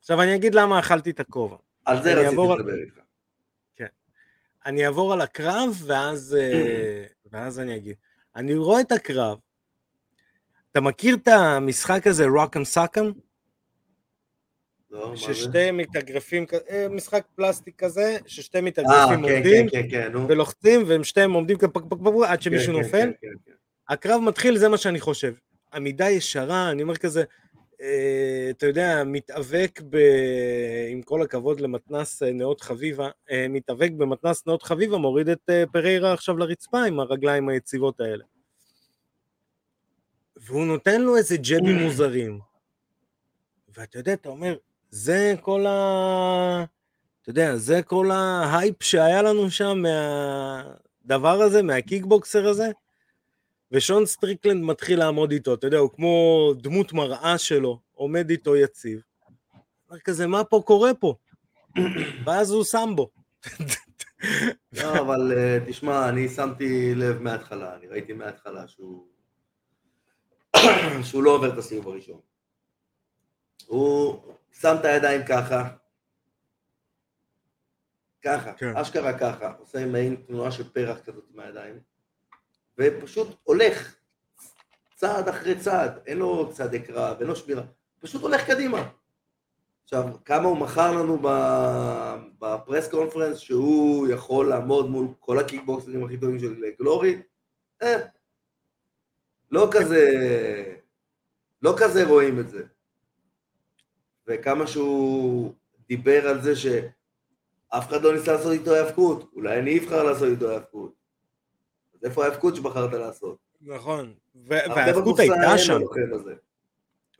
עכשיו 0.00 0.22
אני 0.22 0.34
אגיד 0.34 0.54
למה 0.54 0.78
אכלתי 0.78 1.10
את 1.10 1.20
הכובע. 1.20 1.56
על 1.84 2.02
זה 2.02 2.14
רציתי 2.14 2.42
לדבר 2.58 2.74
איתך. 2.74 2.98
אני 4.68 4.86
אעבור 4.86 5.12
על 5.12 5.20
הקרב 5.20 5.82
ואז, 5.86 6.36
אה, 6.40 7.04
ואז 7.32 7.60
אני 7.60 7.76
אגיד. 7.76 7.96
אני 8.38 8.54
רואה 8.54 8.80
את 8.80 8.92
הקרב. 8.92 9.38
אתה 10.72 10.80
מכיר 10.80 11.14
את 11.14 11.28
המשחק 11.28 12.06
הזה, 12.06 12.26
Sock'em? 12.64 13.10
לא, 14.90 15.10
מה 15.10 15.16
זה? 15.16 15.22
ששתי 15.22 15.70
מתאגרפים, 15.70 16.46
אה, 16.70 16.86
משחק 16.90 17.24
פלסטיק 17.34 17.74
כזה, 17.78 18.18
ששתי 18.26 18.58
אה, 18.58 18.62
מתאגרפים 18.62 19.26
כן, 19.26 19.32
עומדים 19.32 19.68
כן, 19.68 19.86
כן. 19.90 20.12
ולוחצים 20.28 20.82
והם 20.86 21.04
שתיהם 21.04 21.32
עומדים 21.32 21.58
כפק 21.58 21.74
פק 21.88 21.98
פק 22.00 22.12
עד 22.26 22.42
שמישהו 22.42 22.72
נופל. 22.72 23.10
הקרב 23.88 24.20
מתחיל, 24.20 24.58
זה 24.58 24.68
מה 24.68 24.76
שאני 24.76 25.00
חושב. 25.00 25.32
עמידה 25.74 26.10
ישרה, 26.10 26.70
אני 26.70 26.82
אומר 26.82 26.96
כזה, 26.96 27.20
אה, 27.20 27.24
אתה 28.50 28.66
יודע, 28.66 29.02
מתאבק 29.06 29.80
ב... 29.90 29.96
עם 30.90 31.02
כל 31.02 31.22
הכבוד 31.22 31.60
למתנס 31.60 32.22
אה, 32.22 32.32
נאות 32.32 32.60
חביבה, 32.60 33.08
אה, 33.30 33.46
מתאבק 33.48 33.90
במתנס 33.96 34.46
נאות 34.46 34.62
חביבה, 34.62 34.98
מוריד 34.98 35.28
את 35.28 35.50
אה, 35.50 35.64
פריירה 35.72 36.12
עכשיו 36.12 36.36
לרצפה 36.36 36.84
עם 36.84 37.00
הרגליים 37.00 37.48
היציבות 37.48 38.00
האלה. 38.00 38.24
והוא 40.36 40.66
נותן 40.66 41.00
לו 41.00 41.16
איזה 41.16 41.36
ג'בים 41.36 41.76
מוזרים. 41.84 42.40
ואתה 43.76 43.98
יודע, 43.98 44.12
אתה 44.12 44.28
אומר, 44.28 44.56
זה 44.90 45.34
כל 45.40 45.66
ה... 45.66 46.64
אתה 47.22 47.30
יודע, 47.30 47.56
זה 47.56 47.82
כל 47.82 48.10
ההייפ 48.10 48.82
שהיה 48.82 49.22
לנו 49.22 49.50
שם 49.50 49.82
מהדבר 49.82 51.42
הזה, 51.42 51.62
מהקיקבוקסר 51.62 52.48
הזה. 52.48 52.70
ושון 53.72 54.06
סטריקלנד 54.06 54.64
מתחיל 54.64 54.98
לעמוד 54.98 55.32
איתו, 55.32 55.54
אתה 55.54 55.66
יודע, 55.66 55.78
הוא 55.78 55.90
כמו 55.90 56.52
דמות 56.56 56.92
מראה 56.92 57.38
שלו, 57.38 57.80
עומד 57.94 58.30
איתו 58.30 58.56
יציב. 58.56 59.00
אומר 59.88 60.00
כזה, 60.00 60.26
מה 60.26 60.44
פה 60.44 60.62
קורה 60.66 60.94
פה? 60.94 61.14
ואז 62.24 62.50
הוא 62.50 62.64
שם 62.64 62.90
בו. 62.96 63.10
לא, 64.72 64.98
אבל 64.98 65.32
אה, 65.36 65.58
תשמע, 65.66 66.08
אני 66.08 66.28
שמתי 66.28 66.94
לב 66.94 67.22
מההתחלה, 67.22 67.76
אני 67.76 67.86
ראיתי 67.86 68.12
מההתחלה 68.12 68.68
שהוא... 68.68 69.06
שהוא 71.08 71.22
לא 71.22 71.30
עובר 71.30 71.52
את 71.52 71.58
הסיבוב 71.58 71.88
הראשון. 71.88 72.20
הוא 73.66 74.22
שם 74.52 74.76
את 74.80 74.84
הידיים 74.84 75.20
ככה, 75.28 75.68
ככה, 78.22 78.52
כן. 78.52 78.76
אשכרה 78.76 79.18
ככה, 79.18 79.52
עושה 79.58 79.86
מעין 79.86 80.16
תנועה 80.26 80.50
של 80.50 80.68
פרח 80.68 80.98
כזאת 81.04 81.24
עם 81.34 81.40
הידיים, 81.40 81.80
ופשוט 82.78 83.28
הולך 83.42 83.96
צעד 84.94 85.28
אחרי 85.28 85.58
צעד, 85.58 85.98
אין 86.06 86.18
לו 86.18 86.52
צעדי 86.52 86.82
קרב, 86.82 87.16
אין 87.20 87.28
לו 87.28 87.36
שמירה, 87.36 87.62
פשוט 88.00 88.22
הולך 88.22 88.46
קדימה. 88.46 88.88
עכשיו, 89.84 90.04
כמה 90.24 90.48
הוא 90.48 90.56
מכר 90.56 90.92
לנו 90.92 91.18
בפרס 92.38 92.88
קונפרנס 92.90 93.38
שהוא 93.38 94.08
יכול 94.08 94.48
לעמוד 94.48 94.90
מול 94.90 95.06
כל 95.20 95.38
הקיקבוקסרים 95.38 96.04
הכי 96.04 96.16
טובים 96.16 96.38
של 96.38 96.64
גלורי? 96.78 97.22
אה, 97.82 97.96
לא 99.50 99.68
כזה, 99.72 100.06
לא 101.62 101.74
כזה 101.78 102.04
רואים 102.06 102.40
את 102.40 102.48
זה. 102.48 102.62
וכמה 104.26 104.66
שהוא 104.66 105.54
דיבר 105.88 106.28
על 106.28 106.42
זה 106.42 106.56
שאף 106.56 107.88
אחד 107.88 108.02
לא 108.02 108.14
ניסה 108.14 108.32
לעשות 108.32 108.52
איתו 108.52 108.74
היאבקות, 108.74 109.30
אולי 109.34 109.58
אני 109.58 109.78
אבחר 109.78 110.02
לעשות 110.02 110.28
איתו 110.28 110.50
היאבקות. 110.50 110.97
אז 111.98 112.04
איפה 112.04 112.24
ההיאבקות 112.24 112.56
שבחרת 112.56 112.92
לעשות? 112.92 113.36
נכון, 113.60 114.14
הרבה 114.50 114.74
וההאבקות 114.74 115.02
בקופסה 115.04 115.22
הייתה 115.22 115.58
שם. 115.58 115.80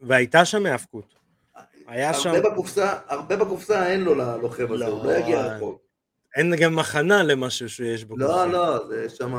והייתה 0.02 0.44
שם 0.44 0.66
האבקות. 0.66 1.14
היה 1.86 2.08
הרבה 2.10 2.20
שם- 2.20 2.42
בקופסה, 2.52 2.98
הרבה 3.06 3.36
בקופסה 3.36 3.86
אין 3.88 4.00
לו 4.00 4.14
ללוחם 4.14 4.72
הזה, 4.72 4.86
הוא 4.86 5.04
לא 5.04 5.12
לא, 5.12 5.18
יגיע 5.18 5.40
רחוק. 5.56 5.82
אין 6.36 6.54
גם 6.60 6.78
הכנה 6.78 7.22
למשהו 7.22 7.68
שיש 7.68 8.04
בו. 8.04 8.16
לא, 8.16 8.46
לא, 8.52 8.86
זה 8.88 9.08
שם 9.10 9.34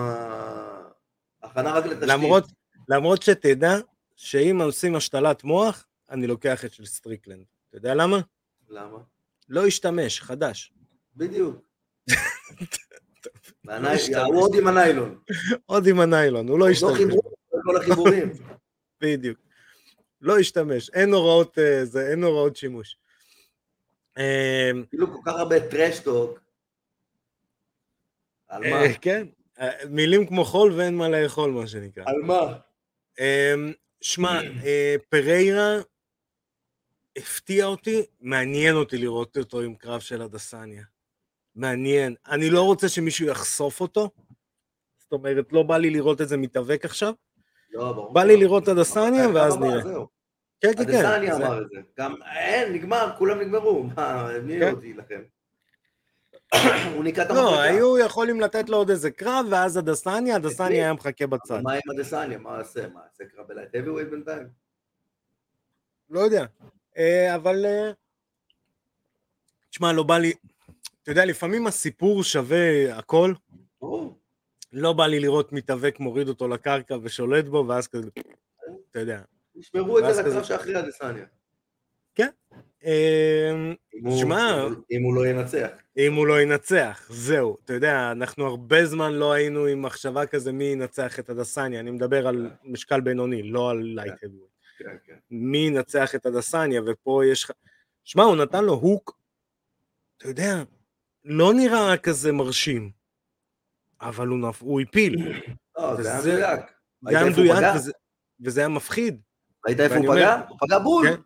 הכנה 1.44 1.72
רק 1.74 1.86
לתשתית. 1.86 2.10
למרות, 2.10 2.44
למרות 2.90 3.22
שתדע 3.22 3.78
שאם 4.16 4.62
עושים 4.62 4.96
השתלת 4.96 5.44
מוח, 5.44 5.86
אני 6.10 6.28
לוקח 6.28 6.66
את 6.66 6.74
של 6.74 6.86
סטריקלנד. 6.86 7.44
אתה 7.70 7.78
יודע 7.78 7.96
למה? 7.96 8.20
למה? 8.70 8.98
לא 9.50 9.68
ישתמש, 9.68 10.22
חדש. 10.22 10.74
בדיוק. 11.16 11.56
הוא 14.26 14.42
עוד 14.42 14.56
עם 14.56 14.68
הניילון. 14.68 15.20
עוד 15.66 15.88
עם 15.88 16.00
הניילון, 16.00 16.48
הוא 16.48 16.60
לא 16.60 16.66
לא 16.66 16.72
ישתמש. 16.72 16.98
חיברו 16.98 17.20
את 17.20 17.60
כל 17.64 17.78
החיבורים. 17.78 18.32
בדיוק. 19.02 19.38
לא 20.22 20.40
ישתמש, 20.40 20.90
אין 20.90 21.14
הוראות, 21.14 21.60
אה, 21.60 21.86
זה, 21.86 22.10
אין 22.12 22.24
הוראות 22.24 22.56
שימוש. 22.56 22.98
אה, 24.18 24.72
כאילו 24.90 25.08
כל 25.14 25.20
כך 25.26 25.34
הרבה 25.36 25.70
טרשטוק. 25.70 26.40
על 28.48 28.62
מה? 28.62 28.82
אה, 28.82 28.94
כן, 29.02 29.28
אה, 29.60 29.70
מילים 29.90 30.28
כמו 30.28 30.46
חול 30.46 30.74
ואין 30.74 30.96
מה 30.96 31.10
לאכול, 31.10 31.52
מה 31.52 31.68
שנקרא. 31.68 32.04
על 32.08 32.22
מה? 32.22 32.58
שמע, 34.02 34.42
פריירה 35.10 35.78
הפתיע 37.18 37.66
אותי, 37.66 38.06
מעניין 38.22 38.76
אותי 38.76 38.98
לראות 38.98 39.38
אותו 39.38 39.62
עם 39.62 39.76
קרב 39.76 40.00
של 40.00 40.22
הדסניה. 40.22 40.84
מעניין. 41.60 42.16
אני 42.28 42.50
לא 42.50 42.62
רוצה 42.64 42.90
שמישהו 42.90 43.26
יחשוף 43.28 43.82
אותו, 43.82 44.10
זאת 45.00 45.12
אומרת, 45.12 45.54
לא 45.54 45.64
בא 45.64 45.78
לי 45.78 45.90
לראות 45.90 46.22
את 46.22 46.28
זה 46.30 46.38
מתאבק 46.38 46.86
עכשיו, 46.86 47.14
לא, 47.72 47.92
ברור. 47.94 48.14
בא 48.14 48.24
לי 48.24 48.38
לראות 48.38 48.64
את 48.64 48.68
הדסניה 48.68 49.30
ואז 49.34 49.58
נראה. 49.58 49.84
כן, 49.84 49.90
כן, 50.62 50.74
כן. 50.74 50.82
הדסניה 50.82 51.36
זה- 51.36 51.48
אמר 51.48 51.62
את 51.62 51.68
זה. 51.70 51.82
גם, 51.98 52.16
אין, 52.36 52.74
נגמר, 52.74 53.12
כולם 53.18 53.40
נגמרו. 53.42 53.84
מה, 53.84 54.30
מי 54.44 54.60
כן. 54.60 54.72
עוד 54.74 54.84
יילחם? 54.84 55.22
הוא 56.96 57.04
ניקה 57.04 57.24
את 57.24 57.30
לא, 57.30 57.40
המחלקה. 57.50 57.62
היו 57.62 57.98
יכולים 57.98 58.42
לתת 58.42 58.70
לו 58.70 58.78
עוד 58.78 58.90
איזה 58.90 59.12
קרב, 59.12 59.46
ואז 59.52 59.78
הדסניה, 59.78 60.36
הדסניה 60.36 60.84
היה 60.84 60.94
מחכה 60.94 61.28
בצד. 61.28 61.62
מה 61.64 61.74
עם 61.74 61.82
הדסניה? 61.92 62.38
מה 62.38 62.58
יעשה? 62.58 62.88
מה, 62.88 63.00
יעשה 63.06 63.36
קרב 63.36 63.48
בלייט 63.48 63.76
heavyweight 63.76 64.10
בינתיים? 64.12 64.48
לא 66.10 66.20
יודע. 66.20 66.46
אה, 66.98 67.36
אבל... 67.36 67.66
אה, 67.66 67.92
תשמע, 69.70 69.94
לא 69.94 70.04
בא 70.04 70.18
לי... 70.18 70.34
אתה 71.10 71.20
יודע, 71.20 71.26
לפעמים 71.26 71.68
הסיפור 71.68 72.24
שווה 72.24 72.96
הכל. 72.98 73.34
לא 74.74 74.94
בא 74.94 75.08
לי 75.08 75.20
לראות 75.20 75.52
מתאבק 75.54 76.00
מוריד 76.00 76.28
אותו 76.30 76.48
לקרקע 76.48 76.98
ושולט 77.04 77.46
בו, 77.46 77.66
ואז 77.68 77.88
כזה, 77.88 78.10
אתה 78.92 79.00
יודע. 79.00 79.22
ישמרו 79.56 80.00
את 80.00 80.04
זה 80.14 80.22
לקרב 80.22 80.44
שאחרי 80.44 80.76
אדסניה. 80.76 81.26
אמ, 82.84 82.90
אם 83.94 84.06
הוא- 84.06 84.20
שמע- 84.20 84.68
אם 84.92 85.04
הוא- 85.04 85.16
לא 85.16 85.28
ינצח. 85.28 85.68
אם 85.98 86.14
הוא 86.14 86.28
לא 86.28 86.42
ינצח, 86.42 87.08
זהו. 87.14 87.58
אתה 87.66 87.74
יודע, 87.74 88.12
אנחנו 88.12 88.46
הרבה 88.46 88.86
זמן 88.86 89.14
לא 89.14 89.32
היינו 89.34 89.66
עם 89.66 89.82
מחשבה 89.82 90.26
כזה 90.26 90.52
מי 90.52 90.64
ינצח 90.64 91.20
את 91.20 91.30
אדסניה. 91.30 91.80
אני 91.80 91.92
מדבר 91.92 92.28
על 92.28 92.50
משקל 92.64 93.02
בינוני, 93.02 93.44
לא 93.44 93.70
על 93.72 93.78
light. 93.84 94.14
כן, 94.78 94.96
כן. 95.06 95.16
מי 95.32 95.58
ינצח 95.58 96.16
את 96.16 96.26
הדסניה, 96.26 96.82
ופה 96.86 97.22
יש 97.32 97.44
לך... 97.44 97.52
שמע, 98.04 98.24
הוא 98.24 98.36
נתן 98.36 98.64
לו 98.66 98.74
הוק, 98.74 99.18
אתה 100.18 100.28
יודע, 100.28 100.64
לא 101.26 101.54
נראה 101.54 101.98
כזה 101.98 102.32
מרשים, 102.32 102.92
אבל 104.02 104.28
הוא, 104.28 104.40
נפ... 104.40 104.62
הוא 104.62 104.82
הפיל. 104.82 105.42
לא, 105.78 106.02
זה 106.02 106.10
היה 106.12 106.20
מדויק. 106.22 106.60
זה 107.02 107.18
היה 107.20 107.30
מדויק? 107.30 107.76
וזה, 107.76 107.92
וזה 108.42 108.60
היה 108.60 108.68
מפחיד. 108.70 109.22
ראית 109.68 109.80
איפה 109.80 109.96
הוא 109.96 110.08
אומר- 110.08 110.16
פגע? 110.16 110.42
הוא 110.50 110.58
פגע 110.62 110.80
בול. 110.80 111.08
כן, 111.08 111.22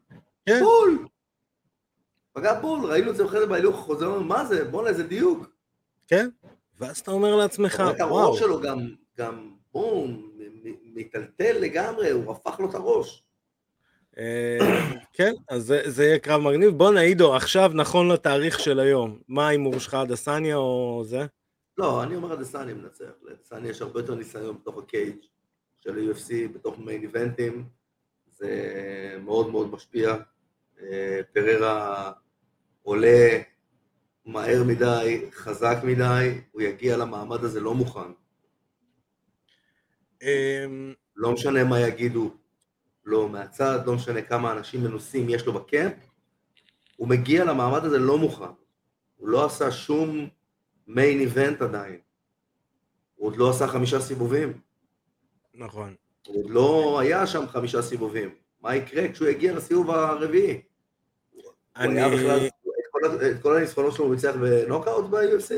כן. 0.46 0.60
בול. 0.64 1.08
פגע 2.34 2.60
בול, 2.60 2.92
ראינו 2.92 3.12
את 3.12 3.16
זה 3.16 3.26
אחרי 3.26 3.40
זה 3.40 3.46
בהילוך, 3.46 3.76
חוזר, 3.76 4.20
מה 4.20 4.46
זה? 4.46 4.66
בואנה, 4.66 4.90
איזה 4.90 5.04
דיוק. 5.04 5.48
כן? 6.08 6.30
ואז 6.80 7.00
אתה 7.00 7.12
אומר 7.12 7.36
לעצמך, 7.36 7.80
רואה 7.80 7.92
את 7.92 8.02
וואו, 8.02 8.20
הראש 8.28 8.40
שלו 8.40 8.62
גם, 8.62 8.80
גם, 9.18 9.52
בום, 9.74 10.32
מיטלטל 10.84 11.58
לגמרי, 11.60 12.10
הוא 12.12 12.32
הפך 12.32 12.60
לו 12.60 12.70
את 12.70 12.76
הראש. 12.76 13.24
אה, 14.18 14.58
כן, 15.14 15.34
אז 15.50 15.64
זה, 15.64 15.82
זה 15.86 16.06
יהיה 16.06 16.20
קרב 16.20 16.42
מגניב. 16.42 16.70
בוא 16.70 16.92
נעידו, 16.92 17.36
עכשיו 17.36 17.72
נכון 17.74 18.12
לתאריך 18.12 18.60
של 18.60 18.80
היום, 18.80 19.20
מה 19.28 19.48
ההימור 19.48 19.80
שלך, 19.80 19.94
הדסניה 19.94 20.56
או 20.56 21.02
זה? 21.06 21.26
לא, 21.78 22.04
אני 22.04 22.16
אומר 22.16 22.34
הדסני 22.34 22.74
מנצח. 22.74 23.12
לדסני 23.24 23.70
יש 23.70 23.82
הרבה 23.82 24.00
יותר 24.00 24.16
ניסיון 24.16 24.58
בתוך 24.62 24.78
הקייג' 24.78 25.16
של 25.82 26.12
UFC, 26.12 26.54
בתוך 26.54 26.80
מיין 26.80 27.02
איבנטים. 27.02 27.66
זה 28.28 29.18
מאוד 29.24 29.50
מאוד 29.50 29.72
משפיע. 29.72 30.16
אה, 30.82 31.20
פררה 31.34 32.12
עולה 32.82 33.42
מהר 34.26 34.64
מדי, 34.64 35.26
חזק 35.32 35.78
מדי, 35.84 36.42
הוא 36.52 36.62
יגיע 36.62 36.98
למעמד 36.98 37.44
הזה 37.44 37.60
לא 37.60 37.74
מוכן. 37.74 38.12
אה, 40.24 40.66
לא 41.16 41.32
משנה 41.32 41.64
מה 41.64 41.80
יגידו 41.80 42.32
לו 43.06 43.30
מהצד, 43.30 43.80
לא 43.86 43.94
משנה 43.96 44.22
כמה 44.22 44.52
אנשים 44.52 44.84
מנוסים 44.84 45.30
יש 45.30 45.46
לו 45.46 45.54
בקמפ, 45.54 45.94
הוא 46.96 47.08
מגיע 47.08 47.46
למעמד 47.46 47.86
הזה 47.86 47.98
לא 48.00 48.18
מוכן. 48.18 48.46
הוא 49.18 49.28
לא 49.28 49.46
עשה 49.46 49.72
שום 49.72 50.28
מיין 50.88 51.20
איבנט 51.20 51.62
עדיין. 51.62 51.98
הוא 53.16 53.28
עוד 53.28 53.38
לא 53.38 53.50
עשה 53.50 53.68
חמישה 53.68 54.00
סיבובים. 54.00 54.54
נכון. 55.54 55.96
הוא 56.28 56.44
עוד 56.44 56.50
לא 56.52 57.00
היה 57.00 57.28
שם 57.28 57.48
חמישה 57.48 57.82
סיבובים. 57.82 58.36
מה 58.62 58.76
יקרה 58.76 59.12
כשהוא 59.12 59.28
יגיע 59.28 59.54
לסיבוב 59.54 59.92
הרביעי? 59.92 60.62
הוא 61.32 61.44
אני... 61.76 62.02
היה 62.02 62.10
בכלל, 62.10 62.46
את 62.48 62.52
כל, 62.92 63.00
ה- 63.06 63.32
את 63.32 63.42
כל 63.42 63.58
הניצחונות 63.58 63.94
שלו 63.96 64.06
הוא 64.06 64.16
ניצח 64.16 64.34
בנוקאוט 64.42 65.06
ב-UFC? 65.10 65.54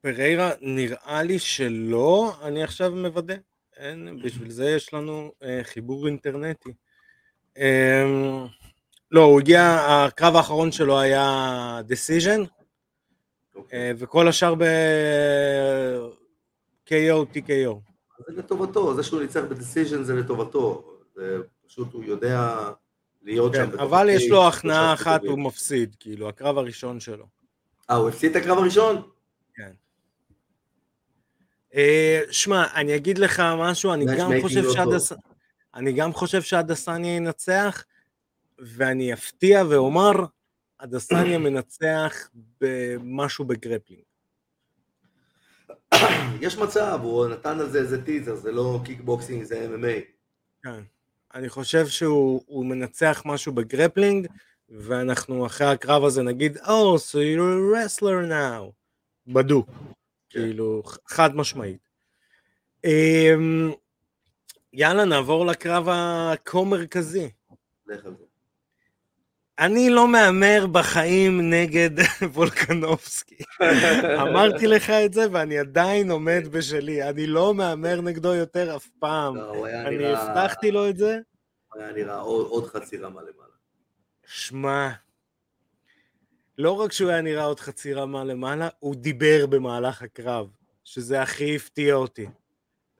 פריירה, 0.00 0.50
נראה 0.60 1.22
לי 1.22 1.38
שלא, 1.38 2.32
אני 2.42 2.62
עכשיו 2.62 2.90
מוודא. 2.92 3.34
אין, 3.76 4.22
בשביל 4.22 4.50
זה 4.50 4.70
יש 4.70 4.94
לנו 4.94 5.32
אה, 5.42 5.60
חיבור 5.62 6.06
אינטרנטי. 6.06 6.72
אה, 7.58 8.04
לא, 9.10 9.22
הוא 9.22 9.40
הגיע, 9.40 9.86
הקרב 9.88 10.36
האחרון 10.36 10.72
שלו 10.72 11.00
היה 11.00 11.80
decision, 11.88 12.40
אוקיי. 13.54 13.78
אה, 13.78 13.92
וכל 13.98 14.28
השאר 14.28 14.54
ב-KO, 14.54 14.64
TKO. 17.34 17.74
זה 18.26 18.32
לטובתו, 18.36 18.94
זה 18.94 19.02
שהוא 19.02 19.20
ניצח 19.20 19.40
בדיסיז'ן 19.50 20.02
זה 20.02 20.14
לטובתו. 20.14 20.90
זה 21.14 21.38
פשוט 21.66 21.92
הוא 21.92 22.04
יודע 22.04 22.70
להיות 23.22 23.54
שם. 23.54 23.60
כן, 23.60 23.68
בתוך 23.70 23.80
אבל 23.80 24.08
יש 24.10 24.30
לו 24.30 24.48
הכנעה 24.48 24.92
אחת. 24.92 25.24
הוא 25.24 25.38
מפסיד, 25.38 25.96
כאילו, 26.00 26.28
הקרב 26.28 26.58
הראשון 26.58 27.00
שלו. 27.00 27.26
אה, 27.90 27.96
הוא 27.96 28.08
הפסיד 28.08 28.36
את 28.36 28.42
הקרב 28.42 28.58
הראשון? 28.58 29.02
אה, 31.74 32.20
שמע, 32.30 32.66
אני 32.74 32.96
אגיד 32.96 33.18
לך 33.18 33.42
משהו, 33.58 33.92
אני 33.92 34.04
גם 34.18 34.32
Matchmaking 34.32 34.42
חושב 34.42 34.62
לא 34.62 34.72
שהדס... 34.72 35.12
אני 35.74 35.92
גם 35.92 36.12
חושב 36.12 36.42
שהדסניה 36.42 37.16
ינצח, 37.16 37.84
ואני 38.58 39.12
אפתיע 39.12 39.62
ואומר, 39.68 40.12
הדסניה 40.80 41.38
מנצח 41.38 42.28
במשהו 42.60 43.44
בגרפלינג. 43.44 44.02
יש 46.40 46.58
מצב, 46.58 46.98
הוא 47.02 47.26
נתן 47.26 47.60
על 47.60 47.70
זה 47.70 47.78
איזה 47.78 48.04
טיזר, 48.04 48.34
זה 48.34 48.52
לא 48.52 48.80
קיקבוקסינג, 48.84 49.44
זה 49.44 49.66
MMA. 49.68 50.00
כן. 50.62 50.82
אני 51.34 51.48
חושב 51.48 51.86
שהוא 51.86 52.42
הוא 52.46 52.66
מנצח 52.66 53.22
משהו 53.24 53.52
ב 53.52 53.59
grappling, 53.59 54.26
ואנחנו 54.68 55.46
אחרי 55.46 55.66
הקרב 55.66 56.04
הזה 56.04 56.22
נגיד, 56.22 56.56
Oh, 56.56 56.98
so 56.98 57.14
you're 57.14 57.38
a 57.40 57.74
wrestler 57.74 58.30
now. 58.30 58.72
בדוק. 59.26 59.70
כאילו, 60.34 60.82
חד 61.06 61.36
משמעית. 61.36 61.88
אמ, 62.84 63.72
יאללה, 64.72 65.04
נעבור 65.04 65.46
לקרב 65.46 65.88
הקו-מרכזי. 65.90 67.30
אני 69.58 69.90
לא 69.90 70.08
מהמר 70.08 70.66
בחיים 70.72 71.50
נגד 71.50 71.90
וולקנובסקי. 72.34 73.38
אמרתי 74.22 74.66
לך 74.66 74.90
את 74.90 75.12
זה 75.12 75.26
ואני 75.32 75.58
עדיין 75.58 76.10
עומד 76.10 76.42
בשלי. 76.50 77.08
אני 77.08 77.26
לא 77.26 77.54
מהמר 77.54 78.00
נגדו 78.00 78.34
יותר 78.34 78.76
אף 78.76 78.88
פעם. 78.98 79.36
לא, 79.36 79.66
אני. 79.86 80.06
הבטחתי 80.06 80.70
לו 80.70 80.88
את 80.88 80.96
זה. 80.96 81.18
היה 81.74 81.92
נראה 81.92 82.18
עוד 82.18 82.66
חצי 82.66 82.96
רמה 82.96 83.20
למעלה. 83.20 83.54
שמע, 84.26 84.90
לא 86.58 86.80
רק 86.80 86.92
שהוא 86.92 87.10
היה 87.10 87.20
נראה 87.20 87.44
עוד 87.44 87.60
חצי 87.60 87.94
רמה 87.94 88.24
למעלה, 88.24 88.68
הוא 88.78 88.94
דיבר 88.94 89.46
במהלך 89.46 90.02
הקרב, 90.02 90.48
שזה 90.84 91.22
הכי 91.22 91.56
הפתיע 91.56 91.94
אותי. 91.94 92.26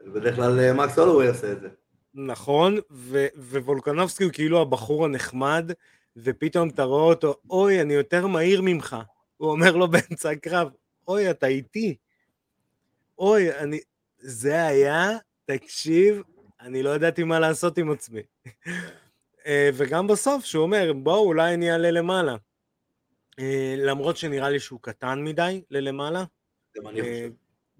בדרך 0.07 0.37
כלל 0.37 0.61
אה, 0.61 0.73
מקס 0.73 0.99
הולווי 0.99 1.29
עושה 1.29 1.53
את 1.53 1.61
זה. 1.61 1.69
נכון, 2.14 2.79
ו- 2.90 3.27
ווולקנובסקי 3.37 4.25
הוא 4.25 4.33
כאילו 4.33 4.61
הבחור 4.61 5.05
הנחמד, 5.05 5.73
ופתאום 6.17 6.69
אתה 6.69 6.83
רואה 6.83 7.05
אותו, 7.05 7.35
אוי, 7.51 7.81
אני 7.81 7.95
יותר 7.95 8.27
מהיר 8.27 8.62
ממך. 8.62 8.97
הוא 9.37 9.51
אומר 9.51 9.77
לו 9.77 9.88
באמצע 9.88 10.31
הקרב, 10.31 10.69
אוי, 11.09 11.31
אתה 11.31 11.47
איתי. 11.47 11.97
אוי, 13.19 13.59
אני... 13.59 13.81
זה 14.19 14.67
היה, 14.67 15.11
תקשיב, 15.45 16.23
אני 16.61 16.83
לא 16.83 16.95
ידעתי 16.95 17.25
מה 17.25 17.38
לעשות 17.38 17.79
עם 17.79 17.90
עצמי. 17.90 18.23
אה, 19.47 19.71
וגם 19.75 20.07
בסוף, 20.07 20.45
שהוא 20.45 20.62
אומר, 20.62 20.93
בואו, 20.93 21.27
אולי 21.27 21.55
אני 21.55 21.73
אעלה 21.73 21.90
למעלה. 21.90 22.37
אה, 23.38 23.75
למרות 23.79 24.16
שנראה 24.16 24.51
לי 24.51 24.61
שהוא 24.61 24.81
קטן 24.83 25.25
מדי 25.25 25.62
ללמעלה. 25.70 26.25
גם 26.77 26.88
אני 26.88 27.01
אה, 27.01 27.05
חושב. 27.05 27.31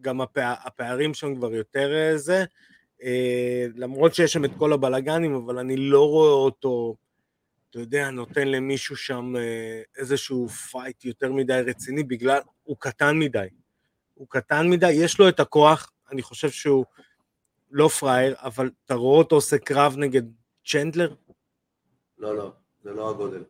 גם 0.00 0.20
הפע... 0.20 0.52
הפערים 0.64 1.14
שם 1.14 1.34
כבר 1.34 1.54
יותר 1.54 1.94
אה, 1.94 2.18
זה, 2.18 2.44
למרות 3.74 4.14
שיש 4.14 4.32
שם 4.32 4.44
את 4.44 4.50
כל 4.58 4.72
הבלגנים, 4.72 5.34
אבל 5.34 5.58
אני 5.58 5.76
לא 5.76 6.08
רואה 6.08 6.30
אותו, 6.30 6.96
אתה 7.70 7.78
יודע, 7.78 8.10
נותן 8.10 8.48
למישהו 8.48 8.96
שם 8.96 9.32
איזשהו 9.96 10.48
פייט 10.48 11.04
יותר 11.04 11.32
מדי 11.32 11.60
רציני, 11.66 12.02
בגלל, 12.02 12.40
הוא 12.62 12.76
קטן 12.80 13.18
מדי. 13.18 13.46
הוא 14.14 14.26
קטן 14.30 14.70
מדי, 14.70 14.90
יש 14.90 15.18
לו 15.18 15.28
את 15.28 15.40
הכוח, 15.40 15.92
אני 16.10 16.22
חושב 16.22 16.50
שהוא 16.50 16.84
לא 17.70 17.88
פראייר, 17.88 18.34
אבל 18.38 18.70
אתה 18.84 18.94
רואה 18.94 19.18
אותו 19.18 19.36
עושה 19.36 19.58
קרב 19.58 19.94
נגד 19.96 20.22
צ'נדלר, 20.66 21.14
לא, 22.18 22.36
לא, 22.36 22.52
זה 22.82 22.90
לא 22.90 23.10
הגודל. 23.10 23.44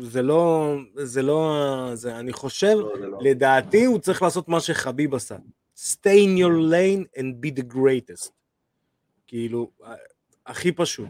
זה 0.00 0.22
לא, 0.22 0.74
זה 0.94 1.22
לא, 1.22 1.60
זה, 1.94 2.16
אני 2.18 2.32
חושב, 2.32 2.76
לא, 2.78 2.98
לא. 2.98 3.18
לדעתי 3.22 3.84
הוא 3.84 3.98
צריך 3.98 4.22
לעשות 4.22 4.48
מה 4.48 4.60
שחביב 4.60 5.14
עשה. 5.14 5.36
stay 5.76 5.98
in 6.24 6.38
your 6.38 6.72
lane 6.72 7.18
and 7.20 7.46
be 7.46 7.60
the 7.60 7.74
greatest. 7.74 8.30
כאילו, 9.26 9.70
הכי 10.46 10.72
פשוט. 10.72 11.08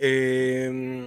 אמ, 0.00 1.06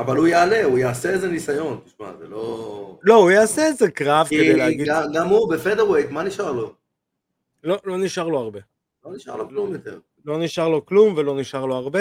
אבל 0.00 0.16
הוא 0.16 0.26
יעלה, 0.26 0.64
הוא 0.64 0.78
יעשה 0.78 1.10
איזה 1.10 1.28
ניסיון, 1.28 1.80
תשמע, 1.84 2.12
זה 2.18 2.28
לא... 2.28 2.98
לא, 3.02 3.14
הוא 3.14 3.30
יעשה 3.30 3.66
איזה 3.66 3.90
קרב 3.90 4.26
כדי 4.30 4.56
להגיד, 4.56 4.86
גם- 4.86 5.12
גם 5.14 5.28
הוא 5.28 5.52
בפדרווייט, 5.54 6.10
מה 6.10 6.22
נשאר 6.22 6.52
לו? 6.52 6.74
לא, 7.64 7.78
לא 7.84 7.98
נשאר 7.98 8.28
לו 8.28 8.38
הרבה. 8.38 8.60
לא 9.04 9.14
נשאר 9.14 9.36
לו 9.36 9.48
כלום 9.48 9.72
יותר. 9.72 9.98
לא 10.24 10.38
נשאר 10.38 10.68
לו 10.68 10.86
כלום 10.86 11.14
ולא 11.16 11.40
נשאר 11.40 11.66
לו 11.66 11.74
הרבה. 11.74 12.00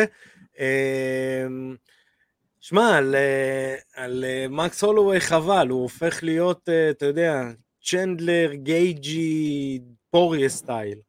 שמע, 2.68 2.98
על, 2.98 3.16
אה, 3.16 3.76
על 3.96 4.26
אה, 4.26 4.46
מקס 4.50 4.84
הולווי 4.84 5.20
חבל, 5.22 5.68
הוא 5.70 5.82
הופך 5.82 6.24
להיות, 6.24 6.70
אה, 6.70 6.90
אתה 6.90 7.06
יודע, 7.06 7.44
צ'נדלר, 7.84 8.54
גייג'י, 8.54 9.80
פוריה 10.10 10.50
סטייל. 10.50 11.00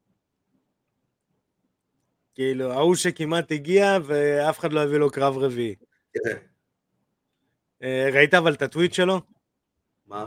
כאילו, 2.35 2.73
ההוא 2.73 2.95
שכמעט 2.95 3.53
הגיע 3.53 3.99
ואף 4.05 4.59
אחד 4.59 4.73
לא 4.73 4.81
הביא 4.81 4.99
לו 4.99 5.11
קרב 5.11 5.39
רביעי. 5.39 5.75
כן. 6.15 6.37
ראית 8.13 8.35
אבל 8.35 8.53
את 8.53 8.63
הטוויט 8.63 8.93
שלו? 8.93 9.21
מה? 10.07 10.27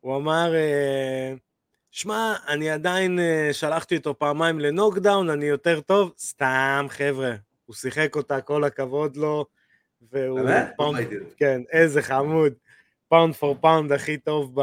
הוא 0.00 0.16
אמר, 0.16 0.52
שמע, 1.90 2.34
אני 2.48 2.70
עדיין 2.70 3.18
שלחתי 3.52 3.96
אותו 3.96 4.18
פעמיים 4.18 4.60
ל 4.60 4.66
knockdown, 4.66 5.30
אני 5.30 5.44
יותר 5.44 5.80
טוב. 5.80 6.12
סתם, 6.18 6.86
חבר'ה, 6.88 7.34
הוא 7.66 7.76
שיחק 7.76 8.16
אותה, 8.16 8.40
כל 8.40 8.64
הכבוד 8.64 9.16
לו. 9.16 9.59
והוא... 10.12 10.40
באמת? 10.40 10.68
לא 10.68 10.76
pound, 10.76 11.08
זה. 11.08 11.34
כן, 11.36 11.62
איזה 11.72 12.02
חמוד. 12.02 12.52
pound 13.08 13.34
for 13.34 13.56
pound 13.60 13.92
הכי 13.92 14.18
טוב 14.18 14.54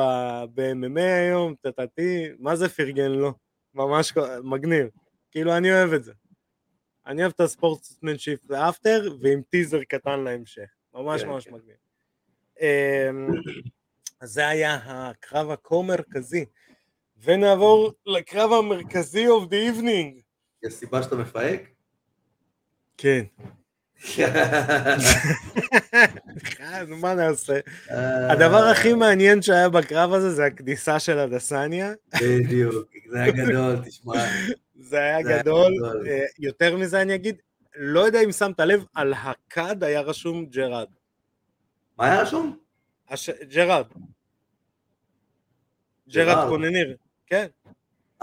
ב-MMA 0.54 1.02
היום, 1.02 1.56
טטטי, 1.62 2.30
מה 2.40 2.56
זה 2.56 2.70
פרגן 2.70 3.12
לו? 3.12 3.34
ממש 3.74 4.14
מגניב. 4.44 4.88
כאילו, 5.32 5.58
אני 5.58 5.72
אוהב 5.72 5.94
את 5.94 6.04
זה. 6.04 6.14
אני 7.08 7.22
אוהב 7.22 7.32
את 7.36 7.40
ה 7.40 7.47
sportsmanship 7.47 8.40
ל 8.50 8.59
after, 8.59 9.16
ועם 9.22 9.42
טיזר 9.50 9.84
קטן 9.84 10.20
להמשך. 10.20 10.70
ממש 10.94 11.22
כן, 11.22 11.28
ממש 11.28 11.48
כן. 11.48 11.54
מגניב. 11.54 11.76
אמ, 12.62 13.28
זה 14.24 14.48
היה 14.48 14.80
הקרב 14.86 15.50
הכה-מרכזי. 15.50 16.46
ונעבור 17.24 17.94
לקרב 18.06 18.52
המרכזי 18.52 19.28
of 19.28 19.50
the 19.50 19.76
evening. 19.76 20.22
יש 20.64 20.74
סיבה 20.74 21.04
שאתה 21.04 21.16
מפהק? 21.16 21.70
כן. 22.98 23.24
מה 27.02 27.14
נעשה? 27.16 27.60
הדבר 28.30 28.64
הכי 28.72 28.94
מעניין 28.94 29.42
שהיה 29.42 29.70
בקרב 29.70 30.14
הזה 30.14 30.32
זה 30.32 30.46
הכניסה 30.46 31.00
של 31.00 31.20
הדסניה. 31.20 31.94
בדיוק, 32.22 32.92
זה 33.10 33.18
היה 33.24 33.32
גדול, 33.32 33.76
תשמע. 33.86 34.14
זה 34.80 34.98
היה 34.98 35.22
גדול. 35.22 35.74
אה, 36.08 36.26
יותר 36.40 36.78
מזה 36.78 37.02
אני 37.02 37.16
אגיד, 37.16 37.36
לא 37.76 38.00
יודע 38.00 38.22
אם 38.22 38.32
שמת 38.32 38.60
לב, 38.60 38.86
על 38.94 39.14
הכד 39.14 39.84
היה 39.84 40.02
רשום 40.02 40.46
ג'רארד. 40.46 40.88
מה 41.98 42.06
היה 42.06 42.22
רשום? 42.22 42.58
ג'רארד. 43.54 43.86
ג'רארד 46.10 46.50
קנוניר. 46.50 46.96
כן. 47.28 47.48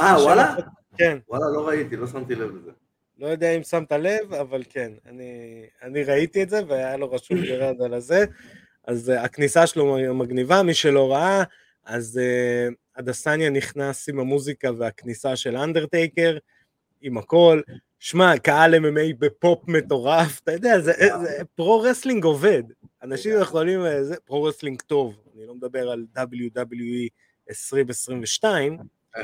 אה, 0.01 0.17
וואלה? 0.23 0.55
כן. 0.99 1.19
וואלה, 1.29 1.45
לא 1.55 1.69
ראיתי, 1.69 1.97
לא 1.97 2.07
שמתי 2.07 2.35
לב 2.35 2.57
לזה. 2.57 2.71
לא 3.19 3.27
יודע 3.27 3.51
אם 3.51 3.63
שמת 3.63 3.93
לב, 3.93 4.35
אבל 4.35 4.63
כן, 4.71 4.93
אני, 5.07 5.63
אני 5.83 6.03
ראיתי 6.03 6.43
את 6.43 6.51
זה 6.51 6.61
והיה 6.69 6.97
לו 6.97 7.11
רשום 7.11 7.43
ג'רארד 7.43 7.83
על 7.83 7.95
הזה. 7.95 8.25
אז 8.87 9.13
uh, 9.15 9.21
הכניסה 9.21 9.67
שלו 9.67 10.15
מגניבה, 10.15 10.63
מי 10.63 10.75
שלא 10.75 11.13
ראה, 11.13 11.43
אז 11.85 12.21
uh, 12.21 12.75
אדסניה 12.97 13.51
נכנס 13.51 14.09
עם 14.09 14.21
המוזיקה 14.21 14.71
והכניסה 14.79 15.37
של 15.37 15.57
אנדרטייקר, 15.57 16.37
עם 17.01 17.19
הכל. 17.19 17.61
שמע, 17.99 18.39
קהל 18.39 18.75
MMA 18.75 19.15
בפופ 19.19 19.69
מטורף, 19.69 20.41
אתה 20.41 20.53
יודע, 20.53 20.81
זה, 20.81 20.93
זה 21.23 21.45
pro 21.55 21.81
wrestling 21.81 22.25
עובד. 22.25 22.63
אנשים 23.03 23.41
יכולים, 23.41 23.87
אה, 23.87 24.05
זה 24.05 24.17
pro 24.25 24.43
wrestling 24.43 24.83
טוב, 24.83 25.15
אני 25.37 25.47
לא 25.47 25.55
מדבר 25.55 25.91
על 25.91 26.05
WWE 26.17 27.09
2022, 27.51 28.79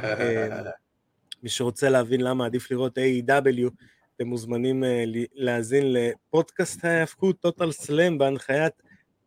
מי 1.43 1.49
שרוצה 1.49 1.89
להבין 1.89 2.21
למה 2.21 2.47
עדיף 2.47 2.71
לראות 2.71 2.99
AEW, 2.99 3.71
אתם 4.17 4.27
מוזמנים 4.27 4.83
ל- 5.07 5.25
להאזין 5.35 5.93
לפודקאסט 5.93 6.85
ההאבקות 6.85 7.41
טוטל 7.41 7.73
סלאם 7.73 8.19
בהנחיית 8.19 8.73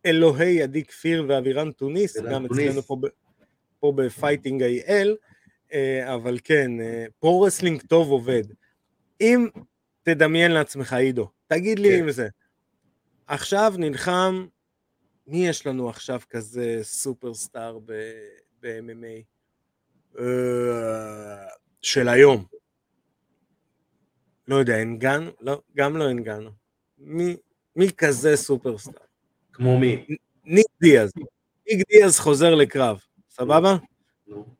אלוהי 0.06 0.62
עדי 0.62 0.84
כפיר 0.84 1.26
ואבירן 1.30 1.72
אבירן 1.72 2.46
גם. 2.46 2.46
אצלנו 2.70 2.82
פה, 2.82 2.98
פה 3.80 3.94
בפייטינג 3.96 4.64
IL, 4.64 5.08
אה, 5.74 6.14
אבל 6.16 6.38
כן, 6.44 6.72
אה, 6.82 7.06
pro-wrestling 7.20 7.82
טוב 7.82 8.10
עובד. 8.12 8.44
אם 9.22 9.48
תדמיין 10.04 10.52
לעצמך, 10.52 10.94
עידו, 10.94 11.30
תגיד 11.48 11.80
לי 11.80 11.90
כן. 11.90 12.04
אם 12.04 12.12
זה. 12.12 12.28
עכשיו 13.28 13.74
נלחם, 13.78 14.46
מי 15.28 15.48
יש 15.48 15.68
לנו 15.68 15.90
עכשיו 15.90 16.20
כזה 16.30 16.80
superstar 16.84 17.80
ב- 17.86 18.12
ב-MMA? 18.62 19.24
של 21.84 22.10
היום. 22.10 22.44
לא 24.48 24.56
יודע, 24.56 24.82
אנגנו? 24.82 25.30
לא, 25.42 25.62
גם 25.78 25.98
לא 25.98 26.12
אנגנו. 26.12 26.50
מי, 26.98 27.36
מי 27.76 27.92
כזה 27.92 28.36
superstar? 28.36 28.94
כמו 29.54 29.80
מי? 29.80 30.06
ניק 30.46 30.66
דיאז. 30.82 31.12
ניק 31.72 31.88
דיאז 31.90 32.20
חוזר 32.20 32.56
לקרב, 32.56 33.00
סבבה? 33.30 33.78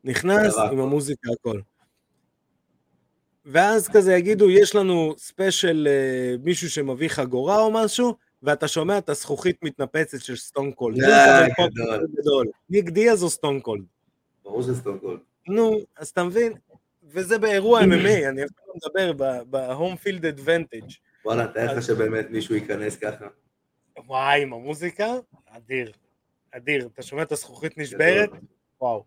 נכנס. 0.04 0.56
עם 0.58 0.80
המוזיקה 0.80 1.30
הכל. 1.32 1.60
ואז 3.44 3.88
כזה 3.88 4.14
יגידו, 4.14 4.50
יש 4.50 4.74
לנו 4.74 5.14
special 5.18 5.88
אה, 5.90 6.36
מישהו 6.42 6.70
שמביא 6.70 7.08
חגורה 7.08 7.60
או 7.60 7.70
משהו, 7.70 8.14
ואתה 8.42 8.68
שומע 8.68 8.98
את 8.98 9.08
הזכוכית 9.08 9.56
מתנפצת 9.62 10.20
של 10.20 10.36
סטון 10.36 10.72
קולד. 10.72 10.98
ניק 12.70 12.90
דיאז 12.90 13.22
או 13.22 13.30
סטון 13.30 13.60
קולד? 13.60 13.84
ברור 14.44 14.62
שזה 14.62 14.74
סטון 14.74 14.98
קולד. 14.98 15.20
נו, 15.48 15.80
אז 15.96 16.08
אתה 16.08 16.24
מבין? 16.24 16.52
וזה 17.14 17.38
באירוע 17.38 17.80
MMA, 17.90 18.28
אני 18.28 18.44
אפילו 18.44 18.64
לא 18.66 18.74
מדבר 18.74 19.12
ב-home 19.50 19.96
field 20.04 20.22
advantage. 20.22 20.94
וואלה, 21.24 21.46
תאר 21.46 21.76
לך 21.76 21.82
שבאמת 21.82 22.30
מישהו 22.30 22.54
ייכנס 22.54 22.96
ככה. 22.96 23.26
וואי, 24.06 24.42
עם 24.42 24.52
המוזיקה, 24.52 25.06
אדיר. 25.46 25.92
אדיר. 26.50 26.88
אתה 26.94 27.02
שומע 27.02 27.22
את 27.22 27.32
הזכוכית 27.32 27.78
נשברת? 27.78 28.30
וואו. 28.80 29.04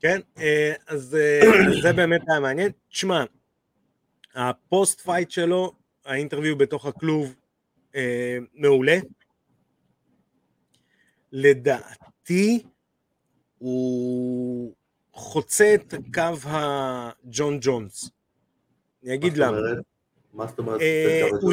כן, 0.00 0.20
אה, 0.38 0.72
אז 0.86 1.16
אה, 1.20 1.40
זה 1.82 1.92
באמת 1.92 2.20
היה 2.28 2.40
מעניין. 2.40 2.70
תשמע, 2.88 3.24
ה 4.34 4.47
post 4.47 5.00
fight 5.00 5.30
שלו, 5.30 5.72
ה 6.04 6.09
interview 6.09 6.58
בתוך 6.58 6.86
הכלוב, 6.86 7.34
אה, 7.94 8.38
מעולה. 8.54 8.98
לדעתי, 11.32 12.62
הוא 13.60 14.72
חוצה 15.12 15.74
את 15.74 15.94
קו 16.14 16.48
הג'ון 16.48 17.58
ג'ונס. 17.60 18.10
אני 19.04 19.14
אגיד 19.14 19.36
למה. 19.36 19.58
מה 20.34 20.46
זאת 20.46 20.58
אומרת? 20.58 20.80
אה, 20.80 21.28
הוא? 21.40 21.52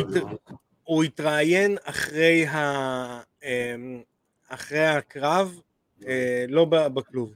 הוא 0.84 1.04
התראיין 1.04 1.78
אחרי, 1.84 2.48
ה... 2.48 3.22
אמ, 3.44 4.02
אחרי 4.50 4.86
הקרב, 4.86 5.60
אה, 6.08 6.46
לא 6.48 6.66
בכלוב. 6.66 7.34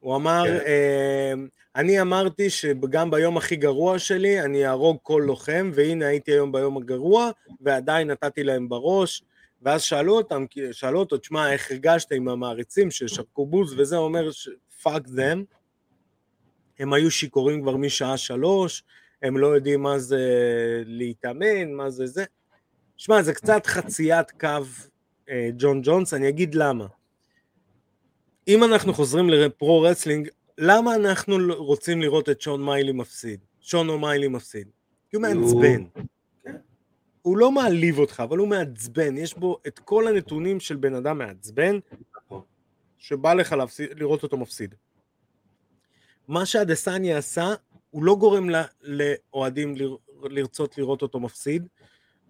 הוא 0.00 0.16
אמר, 0.16 0.44
כן. 0.46 0.58
אמ, 1.34 1.48
אני 1.76 2.00
אמרתי 2.00 2.50
שגם 2.50 3.10
ביום 3.10 3.36
הכי 3.36 3.56
גרוע 3.56 3.98
שלי 3.98 4.40
אני 4.40 4.66
אהרוג 4.66 4.98
כל 5.02 5.22
לוחם, 5.26 5.70
והנה 5.74 6.06
הייתי 6.06 6.32
היום 6.32 6.52
ביום 6.52 6.76
הגרוע, 6.76 7.30
ועדיין 7.60 8.10
נתתי 8.10 8.44
להם 8.44 8.68
בראש, 8.68 9.22
ואז 9.62 9.82
שאלו 9.82 10.16
אותם, 10.16 10.44
שאלו 10.72 10.98
אותו, 11.00 11.16
תשמע, 11.18 11.52
איך 11.52 11.70
הרגשת 11.70 12.12
עם 12.12 12.28
המעריצים 12.28 12.90
ששרקו 12.90 13.46
בוז, 13.46 13.74
וזה 13.78 13.96
אומר, 13.96 14.28
fuck 14.82 15.06
them, 15.06 15.38
הם 16.78 16.92
היו 16.92 17.10
שיכורים 17.10 17.62
כבר 17.62 17.76
משעה 17.76 18.16
שלוש, 18.16 18.84
הם 19.22 19.38
לא 19.38 19.46
יודעים 19.46 19.82
מה 19.82 19.98
זה 19.98 20.18
להתאמן, 20.86 21.72
מה 21.72 21.90
זה 21.90 22.06
זה. 22.06 22.24
שמע, 22.96 23.22
זה 23.22 23.34
קצת 23.34 23.66
חציית 23.66 24.30
קו 24.30 24.48
אה, 25.28 25.50
ג'ון 25.58 25.80
ג'ונס, 25.84 26.14
אני 26.14 26.28
אגיד 26.28 26.54
למה. 26.54 26.86
אם 28.48 28.64
אנחנו 28.64 28.94
חוזרים 28.94 29.30
ל 29.30 29.43
pro 29.43 29.80
wrestling, 29.82 30.28
למה 30.58 30.94
אנחנו 30.94 31.38
לא- 31.38 31.54
רוצים 31.54 32.02
לראות 32.02 32.28
את 32.28 32.40
שון 32.40 32.64
או'מאלי 32.64 32.92
מפסיד? 32.92 33.40
שון 33.60 33.88
או'מאלי 33.88 34.28
מפסיד? 34.28 34.68
כי 35.10 35.16
הוא- 35.16 35.22
מעצבן. 35.22 35.84
הוא 37.22 37.38
לא 37.38 37.52
מעליב 37.52 37.98
אותך, 37.98 38.22
אבל 38.24 38.38
הוא 38.38 38.48
מעצבן. 38.48 39.16
יש 39.18 39.34
בו 39.34 39.58
את 39.66 39.78
כל 39.78 40.08
הנתונים 40.08 40.60
של 40.60 40.76
בן 40.76 40.94
אדם 40.94 41.18
מעצבן, 41.18 41.78
נכון. 42.16 42.42
שבא 42.98 43.34
לך 43.34 43.52
להפסיד, 43.52 43.88
לראות 44.00 44.22
אותו 44.22 44.36
מפסיד. 44.36 44.74
מה 46.28 46.46
שהדסניה 46.46 47.18
עשה, 47.18 47.54
הוא 47.90 48.04
לא 48.04 48.16
גורם 48.16 48.48
לאוהדים 48.82 49.76
לר- 49.76 49.96
לרצות 50.22 50.78
לראות 50.78 51.02
אותו 51.02 51.20
מפסיד, 51.20 51.68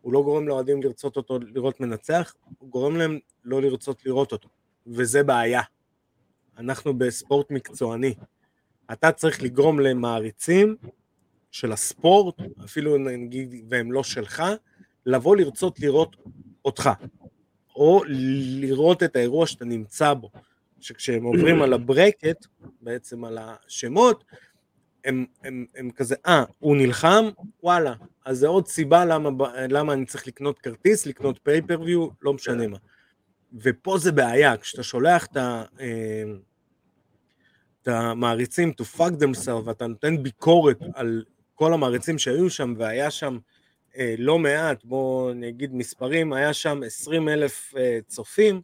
הוא 0.01 0.13
לא 0.13 0.23
גורם 0.23 0.49
לאוהדים 0.49 0.83
לרצות 0.83 1.17
אותו 1.17 1.39
לראות 1.55 1.81
מנצח, 1.81 2.35
הוא 2.59 2.69
גורם 2.71 2.97
להם 2.97 3.19
לא 3.45 3.63
לרצות 3.63 4.07
לראות 4.07 4.33
אותו, 4.33 4.49
וזה 4.87 5.23
בעיה. 5.23 5.63
אנחנו 6.59 6.99
בספורט 6.99 7.51
מקצועני. 7.51 8.15
אתה 8.93 9.13
צריך 9.13 9.43
לגרום 9.43 9.81
למעריצים 9.81 10.77
של 11.51 11.73
הספורט, 11.73 12.35
אפילו 12.65 12.99
נגיד 12.99 13.55
והם 13.69 13.93
לא 13.93 14.03
שלך, 14.03 14.43
לבוא 15.07 15.37
לרצות 15.37 15.81
לראות 15.81 16.17
אותך, 16.65 16.91
או 17.77 18.03
לראות 18.61 19.03
את 19.03 19.17
האירוע 19.17 19.47
שאתה 19.47 19.65
נמצא 19.65 20.15
בו. 20.15 20.31
שכשהם 20.81 21.25
עוברים 21.25 21.63
על 21.63 21.73
הברקט, 21.73 22.47
בעצם 22.81 23.25
על 23.25 23.39
השמות, 23.41 24.25
הם, 25.05 25.27
הם, 25.45 25.67
הם 25.75 25.91
כזה, 25.91 26.15
אה, 26.27 26.45
הוא 26.59 26.77
נלחם? 26.77 27.25
וואלה. 27.63 27.95
אז 28.25 28.39
זה 28.39 28.49
עוד 28.49 28.67
סיבה 28.67 29.05
למה, 29.05 29.31
למה 29.69 29.93
אני 29.93 30.07
צריך 30.07 30.27
לקנות 30.27 30.59
כרטיס, 30.59 31.07
לקנות 31.07 31.41
פייפריוויו, 31.43 32.09
לא 32.23 32.33
משנה 32.33 32.67
מה. 32.67 32.77
ופה 33.55 33.99
זה 33.99 34.13
בעיה, 34.13 34.57
כשאתה 34.57 34.83
שולח 34.83 35.27
את 35.27 35.37
ה... 35.37 35.65
אה, 35.81 36.23
את 37.83 37.89
המעריצים 37.89 38.73
to 38.81 38.99
fuck 38.99 39.23
themselves, 39.23 39.65
ואתה 39.65 39.87
נותן 39.87 40.23
ביקורת 40.23 40.79
על 40.95 41.25
כל 41.61 41.73
המעריצים 41.73 42.19
שהיו 42.19 42.51
שם, 42.51 42.75
והיה 42.79 43.11
שם 43.11 43.39
אה, 43.97 44.15
לא 44.19 44.39
מעט, 44.39 44.85
בואו 44.85 45.33
נגיד 45.35 45.75
מספרים, 45.75 46.33
היה 46.33 46.53
שם 46.53 46.81
20 46.87 47.29
אלף 47.29 47.75
אה, 47.77 47.99
צופים, 48.07 48.61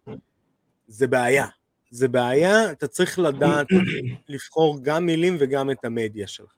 זה 0.86 1.06
בעיה. 1.06 1.46
זה 1.90 2.08
בעיה, 2.08 2.72
אתה 2.72 2.86
צריך 2.86 3.18
לדעת 3.18 3.66
לבחור 4.28 4.78
גם 4.82 5.06
מילים 5.06 5.36
וגם 5.40 5.70
את 5.70 5.84
המדיה 5.84 6.26
שלך. 6.26 6.54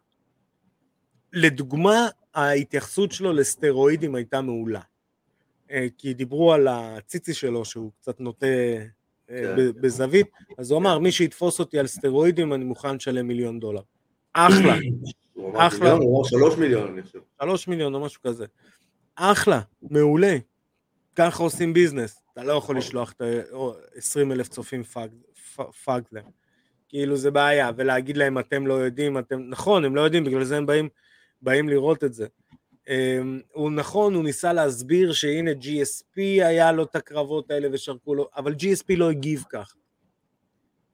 לדוגמה, 1.32 2.08
ההתייחסות 2.34 3.12
שלו 3.12 3.32
לסטרואידים 3.32 4.14
הייתה 4.14 4.40
מעולה. 4.40 4.80
אה, 5.70 5.86
כי 5.98 6.14
דיברו 6.14 6.52
על 6.52 6.68
הציצי 6.68 7.34
שלו 7.34 7.64
שהוא 7.64 7.90
קצת 8.00 8.20
נוטה 8.20 8.46
אה, 8.46 8.86
כן. 9.28 9.56
ב- 9.56 9.80
בזווית, 9.80 10.26
אז 10.58 10.70
הוא 10.70 10.80
אמר, 10.80 10.98
מי 10.98 11.12
שיתפוס 11.12 11.58
אותי 11.58 11.78
על 11.78 11.86
סטרואידים 11.86 12.54
אני 12.54 12.64
מוכן 12.64 12.96
לשלם 12.96 13.26
מיליון 13.28 13.60
דולר. 13.60 13.82
אחלה, 14.32 14.74
אחלה. 15.66 15.92
אמר 15.92 16.24
שלוש 16.24 16.56
מיליון, 16.56 16.92
אני 16.92 17.02
חושב. 17.02 17.18
שלוש 17.42 17.68
מיליון 17.68 17.94
או 17.94 18.00
משהו 18.00 18.22
כזה. 18.22 18.46
אחלה, 19.14 19.60
מעולה. 19.82 20.36
ככה 21.16 21.42
עושים 21.42 21.72
business. 21.72 22.22
אתה 22.32 22.44
לא 22.44 22.52
יכול 22.52 22.78
לשלוח 22.78 23.12
את 23.12 23.20
ה-20 23.20 24.32
אלף 24.32 24.48
צופים 24.48 24.82
fuck 25.84 26.02
להם. 26.12 26.30
כאילו 26.88 27.16
זה 27.16 27.30
בעיה, 27.30 27.70
ולהגיד 27.76 28.16
להם 28.16 28.38
אתם 28.38 28.66
לא 28.66 28.74
יודעים, 28.74 29.18
אתם, 29.18 29.40
נכון, 29.48 29.84
הם 29.84 29.96
לא 29.96 30.00
יודעים, 30.00 30.24
בגלל 30.24 30.44
זה 30.44 30.56
הם 30.56 30.66
באים, 30.66 30.88
באים 31.42 31.68
לראות 31.68 32.04
את 32.04 32.14
זה. 32.14 32.26
Um, 32.86 32.90
הוא 33.52 33.70
נכון, 33.70 34.14
הוא 34.14 34.24
ניסה 34.24 34.52
להסביר 34.52 35.12
שהנה 35.12 35.50
GSP 35.50 36.16
היה 36.16 36.72
לו 36.72 36.82
את 36.82 36.96
הקרבות 36.96 37.50
האלה 37.50 37.68
ושרקו 37.72 38.14
לו, 38.14 38.28
אבל 38.36 38.52
GSP 38.52 38.96
לא 38.96 39.10
הגיב 39.10 39.44
כך. 39.50 39.74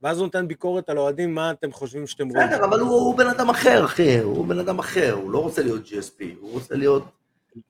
ואז 0.04 0.18
הוא 0.18 0.24
נותן 0.24 0.48
ביקורת 0.48 0.88
על 0.88 0.98
אוהדים, 0.98 1.34
מה 1.34 1.50
אתם 1.50 1.72
חושבים 1.72 2.06
שאתם 2.06 2.28
רואים? 2.28 2.48
בסדר, 2.48 2.64
אבל 2.64 2.80
הוא 2.80 2.90
הוא 2.90 3.16
בן 3.18 3.26
אדם 3.26 3.48
אחר, 3.50 3.84
אחי, 3.84 4.18
הוא 4.18 4.46
בן 4.46 4.58
אדם 4.58 4.78
אחר, 4.78 5.12
הוא 5.12 5.30
לא 5.30 5.38
רוצה 5.38 5.62
להיות 5.62 5.82
GSP, 5.86 6.24
הוא 6.40 6.50
רוצה 6.52 6.74
להיות 6.74 7.04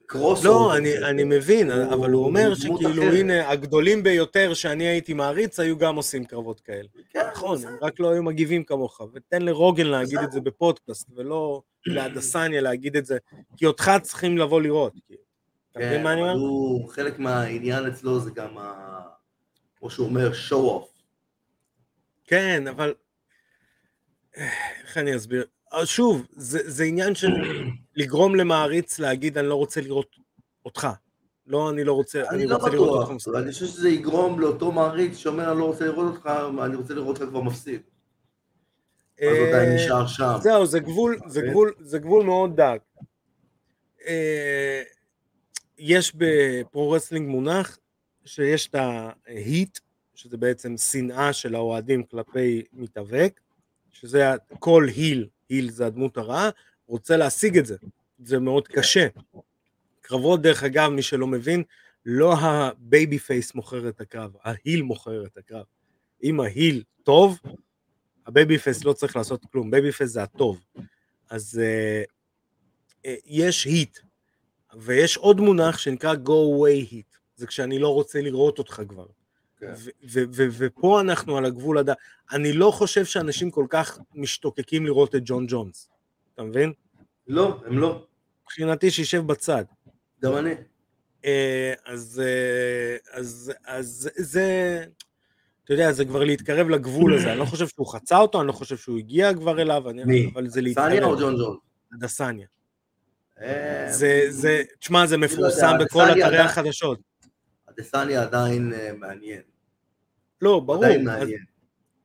קרוס. 0.07 0.45
לא, 0.45 0.77
אני, 0.77 0.99
אני 0.99 1.25
מבין, 1.25 1.71
הוא- 1.71 1.95
אבל 1.95 2.11
הוא 2.11 2.25
אומר 2.25 2.55
שכאילו, 2.55 3.03
אחרת. 3.03 3.15
הנה, 3.15 3.51
הגדולים 3.51 4.03
ביותר 4.03 4.55
שאני 4.55 4.85
הייתי 4.85 5.13
מעריץ, 5.13 5.61
היו 5.61 5.79
גם 5.79 5.97
עושים 5.97 6.25
קרבות 6.25 6.61
כאלה. 6.61 6.89
כן, 7.13 7.21
נכון, 7.33 7.59
בסדר. 7.59 7.69
הם 7.69 7.77
רק 7.83 8.01
לא 8.01 8.11
היו 8.11 8.23
מגיבים 8.23 8.65
כמוך, 8.65 9.01
ותן 9.15 9.43
לרוגן 9.43 9.87
להגיד 9.87 10.19
את 10.19 10.33
זה 10.33 10.41
בפודקאסט, 10.41 11.11
ולא 11.17 11.63
להדסניה 11.87 12.61
להגיד 12.61 12.97
את 12.97 13.07
זה, 13.07 13.19
כי 13.57 13.67
אותך 13.67 13.91
צריכים 14.03 14.39
לבוא 14.39 14.61
לראות. 14.61 14.93
כאילו. 15.07 15.21
אתה 15.73 15.79
מבין 15.79 15.99
כן, 15.99 16.03
מה 16.05 16.13
אני 16.13 16.21
אומר? 16.23 16.89
חלק 16.93 17.19
מהעניין 17.19 17.87
אצלו 17.87 18.21
זה 18.21 18.31
גם, 18.31 18.59
ה... 18.59 19.01
כמו 19.79 19.91
שהוא 19.91 20.07
אומר, 20.07 20.31
show 20.49 20.53
off. 20.83 20.94
כן, 22.25 22.67
אבל... 22.67 22.95
איך 24.85 24.97
אני 24.99 25.17
אסביר? 25.17 25.45
אז 25.73 25.89
שוב, 25.89 26.27
זה, 26.31 26.71
זה 26.71 26.85
עניין 26.85 27.15
של 27.15 27.33
לגרום 27.97 28.35
למעריץ 28.35 28.99
להגיד, 28.99 29.39
אני 29.39 29.49
לא 29.49 29.55
רוצה 29.55 29.81
לראות 29.81 30.17
אותך. 30.65 30.89
לא, 31.47 31.71
אני 31.71 31.85
לא 31.85 31.93
רוצה, 31.93 32.21
אני, 32.29 32.29
אני 32.37 32.47
לא 32.47 32.57
רוצה 32.57 32.71
לראות 32.71 33.01
אותך 33.01 33.11
מפסיד. 33.11 33.35
אני 33.35 33.53
חושב 33.53 33.67
שזה 33.67 33.89
יגרום 33.89 34.41
לאותו 34.41 34.73
מעריץ 34.73 35.17
שאומר, 35.17 35.51
אני 35.51 35.59
לא 35.59 35.65
רוצה 35.65 35.85
לראות 35.85 36.15
אותך, 36.17 36.31
אני 36.65 36.77
רוצה 36.77 36.95
לראות 36.95 37.21
אותך 37.21 37.31
כבר 37.31 37.41
מפסיד. 37.41 37.81
אז 39.21 39.37
עדיין 39.49 39.71
אה, 39.71 39.75
נשאר 39.75 40.07
שם. 40.07 40.33
זהו, 40.41 40.67
זה 40.67 40.79
גבול, 40.79 41.19
זה 41.27 41.39
אוקיי. 41.39 41.51
גבול, 41.51 41.73
זה 41.81 41.99
גבול 41.99 42.25
מאוד 42.25 42.61
דק. 42.61 42.83
אה, 44.07 44.83
יש 45.79 46.13
ב 46.15 46.23
pro-wrestling 46.23 47.29
מונח 47.29 47.79
שיש 48.25 48.69
את 48.69 48.75
ה 48.75 48.92
heat, 48.92 49.79
שזה 50.25 50.37
בעצם 50.37 50.77
שנאה 50.77 51.33
של 51.33 51.55
האוהדים 51.55 52.03
כלפי 52.03 52.63
מתאבק, 52.73 53.41
שזה 53.93 54.31
כל 54.59 54.87
heel, 54.97 55.29
heel 55.49 55.71
זה 55.71 55.87
הדמות 55.87 56.17
הרעה, 56.17 56.51
רוצה 56.87 57.17
להשיג 57.17 57.59
את 57.59 57.67
זה, 57.67 57.77
זה 58.19 58.39
מאוד 58.39 58.69
קשה. 58.69 59.07
קרבות 60.01 60.43
דרך 60.43 60.63
אגב, 60.65 60.91
מי 60.91 61.03
שלא 61.03 61.27
מבין, 61.27 61.63
לא 62.07 62.35
ה 62.41 63.19
babyface 63.19 63.55
מוכר 63.55 63.89
את 63.89 64.01
הקרב, 64.01 64.31
ה 64.43 64.51
heel 64.51 64.83
מוכר 64.83 65.27
את 65.27 65.37
הקרב. 65.37 65.65
אם 66.23 66.41
ה 66.41 66.49
heel 66.49 66.83
טוב, 67.03 67.39
ה 68.27 68.59
babyface 68.59 68.85
לא 68.85 68.93
צריך 68.93 69.17
לעשות 69.17 69.45
כלום, 69.53 69.71
babyface 69.71 70.11
זה 70.11 70.23
הטוב. 70.23 70.61
אז 71.31 71.61
uh, 71.63 72.09
uh, 73.07 73.09
יש 73.27 73.65
היט, 73.65 73.99
ויש 74.75 75.17
עוד 75.17 75.41
מונח 75.41 75.79
שנקרא 75.79 76.15
go 76.15 76.29
away 76.29 76.93
hit, 76.93 77.19
זה 77.37 77.47
כשאני 77.47 77.79
לא 77.79 77.89
רוצה 77.89 78.21
לראות 78.21 78.59
אותך 78.59 78.83
כבר. 78.89 79.07
כן. 79.67 80.25
ופה 80.59 81.01
אנחנו 81.01 81.39
על 81.39 81.45
הגבול 81.45 81.79
הד... 81.79 81.91
אני 82.33 82.53
לא 82.53 82.71
חושב 82.71 83.05
שאנשים 83.05 83.51
כל 83.51 83.67
כך 83.69 83.99
משתוקקים 84.15 84.87
לראות 84.87 85.15
את 85.15 85.21
ג'ון 85.25 85.45
ג'ונס, 85.49 85.89
אתה 86.35 86.43
מבין? 86.43 86.73
לא, 87.29 87.61
הם 87.67 87.79
לא. 87.79 88.07
מבחינתי 88.45 88.91
שישב 88.91 89.27
בצד. 89.27 89.65
גם 90.23 90.37
אני. 90.37 90.55
אה, 91.25 91.75
אז, 91.85 92.23
אה, 92.25 92.97
אז, 93.19 93.53
אז 93.67 94.11
זה, 94.17 94.85
אתה 95.65 95.73
יודע, 95.75 95.93
זה 95.93 96.05
כבר 96.05 96.25
להתקרב 96.25 96.69
לגבול 96.69 97.15
הזה, 97.15 97.31
אני 97.31 97.39
לא 97.39 97.45
חושב 97.45 97.69
שהוא 97.69 97.87
חצה 97.93 98.19
אותו, 98.19 98.41
אני 98.41 98.49
לא 98.49 98.53
חושב 98.53 98.77
שהוא 98.77 98.99
הגיע 98.99 99.35
כבר 99.35 99.61
אליו, 99.61 99.91
אני? 99.91 100.31
אבל 100.35 100.47
זה 100.49 100.61
סניה 100.75 100.85
או 100.85 100.89
להתקרב. 100.89 101.21
ג'ון 101.21 101.37
ג'ון? 101.37 101.57
הדסניה. 101.93 102.47
אה, 103.41 103.87
זה, 103.91 104.27
זה, 104.29 104.63
תשמע, 104.79 105.07
זה 105.07 105.15
יודע, 105.15 105.27
מפורסם 105.27 105.73
בכל 105.81 106.03
אתרי 106.11 106.23
עדיין- 106.23 106.41
החדשות. 106.47 106.99
הדסניה 107.69 108.23
עדיין 108.23 108.73
מעניין. 108.99 109.41
לא, 110.41 110.61
ברור, 110.61 110.85
עדיין 110.85 111.09
אז, 111.09 111.19
מעניין. 111.19 111.45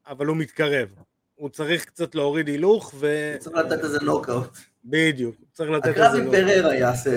אבל 0.07 0.25
הוא 0.25 0.37
מתקרב. 0.37 0.89
הוא 1.35 1.49
צריך 1.49 1.85
קצת 1.85 2.15
להוריד 2.15 2.47
הילוך, 2.47 2.93
ו... 2.99 3.35
צריך 3.39 3.55
לתת 3.55 3.83
איזה 3.83 3.99
נוקאוט. 4.01 4.57
בדיוק, 4.85 5.35
צריך 5.53 5.69
לתת 5.69 5.87
הקרב 5.87 6.15
איזה... 6.15 6.17
עם 6.17 6.31
פררה 6.31 6.75
יעשה 6.75 7.11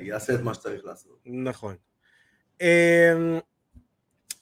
יעשה 0.00 0.34
את 0.34 0.40
מה 0.40 0.54
שצריך 0.54 0.84
לעשות. 0.84 1.18
נכון. 1.26 1.74
אמ, 2.60 3.38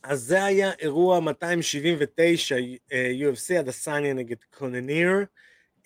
אז 0.03 0.21
זה 0.21 0.45
היה 0.45 0.73
אירוע 0.79 1.21
279 1.21 2.57
אה, 2.93 3.13
UFC, 3.21 3.59
הדסניה 3.59 4.15
נגד 4.15 4.37
קונניר, 4.59 5.25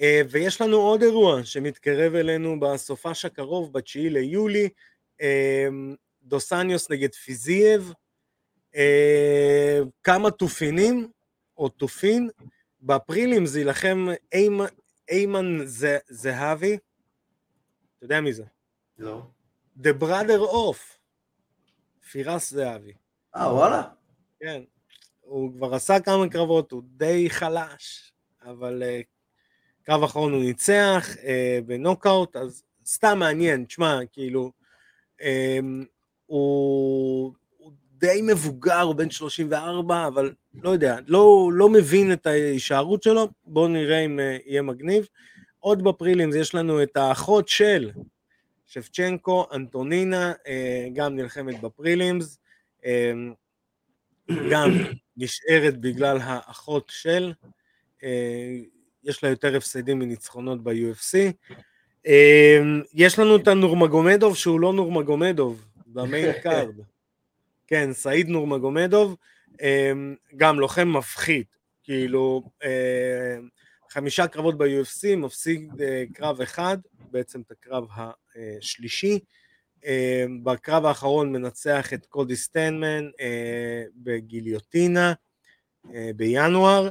אה, 0.01 0.23
ויש 0.31 0.61
לנו 0.61 0.77
עוד 0.77 1.03
אירוע 1.03 1.45
שמתקרב 1.45 2.15
אלינו 2.15 2.61
בסופש 2.61 3.25
הקרוב, 3.25 3.73
ב-9 3.73 3.83
ליולי, 3.97 4.69
אמ, 5.21 5.95
דוסניוס 6.23 6.91
נגד 6.91 7.15
פיזייב, 7.15 7.93
אה, 8.79 9.81
כמה 10.03 10.31
תופינים, 10.31 11.11
או 11.57 11.69
תופין, 11.69 12.31
בפרילים 12.83 13.47
זה 13.47 13.61
יילחם 13.61 14.07
איימ- 14.35 14.71
איימן 15.11 15.59
זה- 15.65 15.99
זהבי, 16.09 16.75
אתה 17.97 18.05
יודע 18.05 18.21
מי 18.21 18.33
זה? 18.33 18.45
לא. 18.99 19.23
The 19.83 19.91
brother 20.03 20.41
of, 20.53 20.79
פירס 22.11 22.51
זהבי. 22.51 22.93
אה, 23.37 23.55
וואלה? 23.55 23.83
כן, 24.41 24.63
הוא 25.21 25.53
כבר 25.53 25.75
עשה 25.75 26.01
כמה 26.01 26.29
קרבות, 26.29 26.73
הוא 26.73 26.83
די 26.87 27.31
חלש, 27.31 28.13
אבל 28.43 28.83
uh, 28.83 29.05
קרב 29.83 30.03
אחרון 30.03 30.33
הוא 30.33 30.43
ניצח 30.43 31.07
uh, 31.15 31.21
בנוקאוט, 31.67 32.37
אז 32.37 32.63
סתם 32.87 33.19
מעניין, 33.19 33.65
תשמע, 33.65 33.99
כאילו, 34.13 34.53
um, 35.21 35.25
הוא 36.27 37.35
די 37.99 38.21
מבוגר, 38.23 38.81
הוא 38.81 38.95
בן 38.95 39.11
34, 39.11 40.07
אבל 40.07 40.33
לא 40.63 40.71
יודע, 40.71 40.97
לא, 41.07 41.51
לא 41.53 41.69
מבין 41.69 42.13
את 42.13 42.27
ההישארות 42.27 43.03
שלו, 43.03 43.29
בואו 43.45 43.69
נראה 43.69 43.99
אם 43.99 44.19
uh, 44.19 44.43
יהיה 44.47 44.63
מגניב. 44.63 45.07
עוד 45.59 45.85
בפרילימס 45.85 46.35
יש 46.35 46.55
לנו 46.55 46.83
את 46.83 46.97
האחות 46.97 47.49
של 47.49 47.91
שבצ'נקו, 48.67 49.47
אנטונינה, 49.53 50.33
uh, 50.33 50.47
גם 50.95 51.17
נלחמת 51.17 51.61
ב 51.61 51.69
prelims. 51.69 52.39
Um, 52.83 52.87
גם 54.51 54.71
נשארת 55.17 55.77
בגלל 55.81 56.19
האחות 56.23 56.93
של, 56.95 57.33
אה, 58.05 58.59
יש 59.05 59.25
לה 59.25 59.31
יותר 59.31 59.57
הפסדים 59.57 59.99
מניצחונות 59.99 60.63
ב-UFC. 60.63 61.33
אה, 62.07 62.61
יש 62.95 63.19
לנו 63.19 63.37
את 63.37 63.49
הנורמגומדוב 63.49 64.37
שהוא 64.37 64.61
לא 64.61 64.73
נורמגומדוב, 64.73 65.65
ב 65.87 65.96
main 65.96 66.33
card. 66.43 66.75
כן, 67.69 67.93
סעיד 67.93 68.29
נורמגומדוב, 68.29 69.17
אה, 69.63 69.93
גם 70.37 70.61
לוחם 70.61 70.89
מפחיד, 70.89 71.45
כאילו 71.83 72.51
אה, 72.65 73.39
חמישה 73.91 74.27
קרבות 74.27 74.59
ב-UFC, 74.59 75.17
מפסיד 75.17 75.81
אה, 75.81 76.05
קרב 76.15 76.41
אחד, 76.41 76.79
בעצם 77.11 77.41
את 77.41 77.51
הקרב 77.51 77.85
השלישי. 78.37 79.19
אה, 79.85 80.25
בקרב 80.43 80.85
האחרון 80.85 81.33
מנצח 81.33 81.93
את 81.95 82.07
קודי 82.07 82.37
סטנמן 82.37 83.11
בגיליוטינה 83.97 85.13
בינואר, 86.17 86.89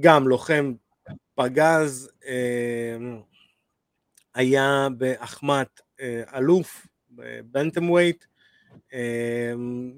גם 0.00 0.28
לוחם 0.28 0.72
פגז, 1.34 2.10
היה 4.34 4.88
באחמת 4.98 5.80
אלוף, 6.34 6.86
בנטם 7.44 7.90
ווייט, 7.90 8.24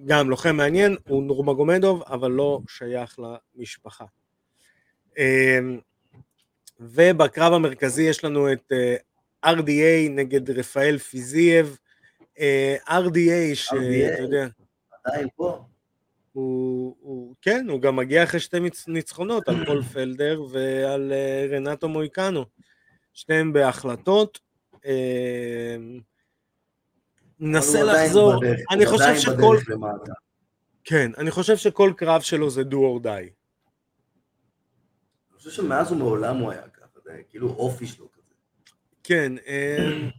גם 0.07 0.31
לוחם 0.31 0.57
מעניין, 0.57 0.97
הוא 1.09 1.23
נורמגומדוב, 1.23 2.03
אבל 2.07 2.31
לא 2.31 2.61
שייך 2.69 3.19
למשפחה. 3.57 4.05
אה, 5.19 5.59
ובקרב 6.81 7.53
המרכזי 7.53 8.03
יש 8.03 8.25
לנו 8.25 8.53
את 8.53 8.73
אה, 8.73 8.97
RDA 9.53 10.11
נגד 10.11 10.51
רפאל 10.51 10.99
פיזייב, 10.99 11.79
אה, 12.38 12.77
RDA, 12.88 13.55
שאתה 13.55 14.23
יודע, 14.23 14.49
עדיין 15.05 15.29
פה. 15.37 15.64
הוא, 16.33 16.97
הוא, 17.01 17.35
כן, 17.43 17.66
הוא 17.69 17.81
גם 17.81 17.97
מגיע 17.97 18.25
אחרי 18.25 18.40
שתי 18.40 18.57
ניצחונות 18.88 19.49
על 19.49 19.66
פול 19.66 19.83
פלדר 19.83 20.43
ועל 20.51 21.12
אה, 21.12 21.47
רנטו 21.51 21.88
מויקנו. 21.88 22.45
שניהם 23.14 23.53
בהחלטות. 23.53 24.40
אה, 27.42 27.46
ננסה 27.46 27.83
לחזור, 27.83 28.40
בדרך, 28.40 28.61
אני 28.70 28.87
חושב 28.87 29.16
שכל. 29.16 29.57
כן, 30.85 31.11
אני 31.18 31.31
חושב 31.31 31.57
שכל 31.57 31.92
קרב 31.96 32.20
שלו 32.20 32.50
זה 32.50 32.62
do 32.62 32.74
or 32.74 33.05
die. 33.05 33.09
אני 35.31 35.37
חושב 35.37 35.50
שמאז 35.50 35.92
ומעולם 35.92 36.37
הוא 36.37 36.50
היה 36.50 36.68
ככה, 36.68 37.00
זה 37.05 37.20
כאילו 37.29 37.48
אופי 37.48 37.87
שלו 37.87 38.12
כזה. 38.12 38.35
כן, 39.05 39.33
אמ, 39.46 40.11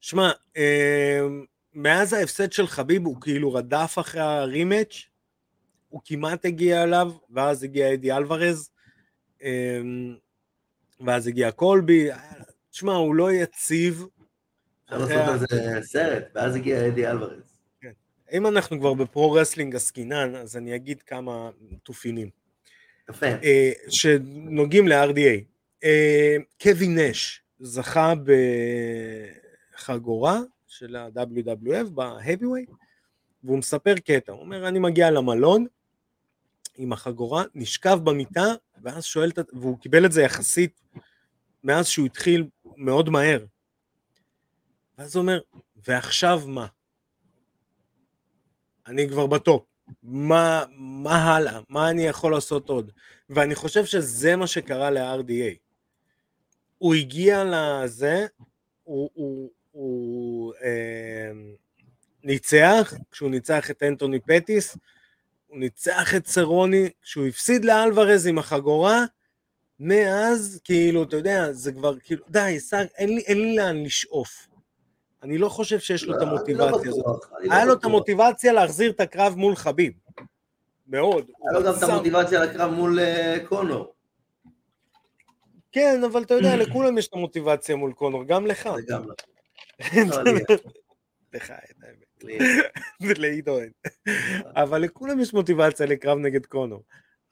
שמע, 0.00 0.30
אמ, 0.56 1.44
מאז 1.74 2.12
ההפסד 2.12 2.52
של 2.52 2.66
חביב 2.66 3.06
הוא 3.06 3.20
כאילו 3.20 3.54
רדף 3.54 3.96
אחרי 4.00 4.20
הרימץ', 4.20 5.08
הוא 5.88 6.00
כמעט 6.04 6.44
הגיע 6.44 6.82
אליו, 6.82 7.12
ואז 7.30 7.62
הגיע 7.62 7.94
אדי 7.94 8.12
אלוורז, 8.12 8.70
אמ, 9.42 10.16
ואז 11.00 11.26
הגיע 11.26 11.50
קולבי, 11.50 12.08
תשמע, 12.70 12.92
הוא 12.92 13.14
לא 13.14 13.32
יציב. 13.32 14.06
אפשר 14.86 14.98
לעשות 14.98 15.20
על 15.22 15.38
זה 15.38 15.78
סרט, 15.82 16.24
ואז 16.34 16.56
הגיע 16.56 16.86
אדי 16.86 17.06
אלוורז. 17.06 17.54
אם 18.32 18.46
אנחנו 18.46 18.78
כבר 18.78 18.94
ב 18.94 19.00
pro 19.00 19.19
wrestling 19.19 19.76
עסקינן, 19.76 20.34
אז 20.34 20.56
אני 20.56 20.74
אגיד 20.74 21.02
כמה 21.02 21.50
תופינים. 21.82 22.30
יפה. 23.10 23.26
אה, 23.26 23.72
שנוגעים 23.88 24.88
ל-RDA. 24.88 25.40
אה, 25.84 26.36
קווין 26.62 26.98
נש 26.98 27.42
זכה 27.60 28.12
בחגורה 29.74 30.40
של 30.68 30.96
ה-WWF 30.96 31.90
ב-Heavyweight, 31.94 32.72
והוא 33.44 33.58
מספר 33.58 33.94
קטע, 33.94 34.32
הוא 34.32 34.40
אומר, 34.40 34.68
אני 34.68 34.78
מגיע 34.78 35.10
למלון 35.10 35.66
עם 36.76 36.92
החגורה, 36.92 37.44
נשכב 37.54 37.98
במיטה, 38.04 38.54
ואז 38.82 39.04
שואל, 39.04 39.30
את 39.30 39.38
והוא 39.52 39.78
קיבל 39.78 40.06
את 40.06 40.12
זה 40.12 40.22
יחסית 40.22 40.80
מאז 41.64 41.86
שהוא 41.86 42.06
התחיל 42.06 42.46
מאוד 42.76 43.10
מהר. 43.10 43.44
ואז 44.98 45.16
הוא 45.16 45.22
אומר, 45.22 45.40
ועכשיו 45.86 46.42
מה? 46.46 46.66
אני 48.86 49.08
כבר 49.08 49.26
בטופ. 49.26 49.64
מה, 50.02 50.64
מה 50.76 51.34
הלאה? 51.34 51.60
מה 51.68 51.90
אני 51.90 52.02
יכול 52.06 52.32
לעשות 52.32 52.68
עוד? 52.68 52.92
ואני 53.30 53.54
חושב 53.54 53.84
שזה 53.84 54.36
מה 54.36 54.46
שקרה 54.46 54.90
ל-RDA. 54.90 55.56
הוא 56.78 56.94
הגיע 56.94 57.44
לזה, 57.44 58.26
הוא, 58.84 59.10
הוא, 59.14 59.50
הוא 59.70 60.54
אה, 60.62 61.32
ניצח, 62.24 62.94
כשהוא 63.10 63.30
ניצח 63.30 63.70
את 63.70 63.82
אנטוני 63.82 64.20
פטיס, 64.20 64.76
הוא 65.46 65.58
ניצח 65.58 66.14
את 66.14 66.26
סרוני, 66.26 66.90
כשהוא 67.02 67.26
הפסיד 67.26 67.64
לאלוורז 67.64 68.26
עם 68.26 68.38
החגורה, 68.38 69.04
מאז, 69.80 70.60
כאילו, 70.64 71.02
אתה 71.02 71.16
יודע, 71.16 71.52
זה 71.52 71.72
כבר, 71.72 71.98
כאילו, 71.98 72.24
די, 72.28 72.56
סאג, 72.58 72.86
אין 72.98 73.08
לי, 73.08 73.20
אין 73.20 73.38
לי 73.38 73.56
לאן 73.56 73.82
לשאוף. 73.82 74.48
אני 75.24 75.38
לא 75.38 75.48
חושב 75.48 75.78
שיש 75.78 76.04
לו 76.04 76.14
את 76.14 76.20
לא, 76.20 76.26
לא 76.26 76.30
המוטיבציה 76.30 76.90
הזאת. 76.90 77.24
לא 77.42 77.54
היה 77.54 77.64
לו 77.64 77.72
את. 77.72 77.84
המוטיבציה 77.84 78.52
להחזיר 78.52 78.90
את 78.90 79.00
הקרב 79.00 79.34
מול 79.36 79.56
חביב. 79.56 79.92
מאוד. 80.86 81.26
היה 81.42 81.60
לו 81.60 81.66
גם 81.66 81.74
את 81.78 81.82
המוטיבציה 81.82 82.44
לקרב 82.44 82.70
מול 82.70 82.98
אה, 82.98 83.36
קונור. 83.48 83.94
כן, 85.72 86.00
אבל 86.04 86.22
אתה 86.22 86.34
יודע, 86.34 86.56
לכולם 86.62 86.98
יש 86.98 87.08
את 87.08 87.14
המוטיבציה 87.14 87.76
מול 87.76 87.92
קונור, 87.92 88.24
גם 88.24 88.46
לך. 88.46 88.68
גם 88.88 89.02
לך 89.08 89.14
אין 89.92 90.12
האמת. 91.82 92.24
ולעידו 93.00 93.60
אין. 93.60 93.70
אבל 94.56 94.82
לכולם 94.82 95.20
יש 95.20 95.34
מוטיבציה 95.34 95.86
לקרב 95.86 96.18
נגד 96.18 96.46
קונור. 96.46 96.82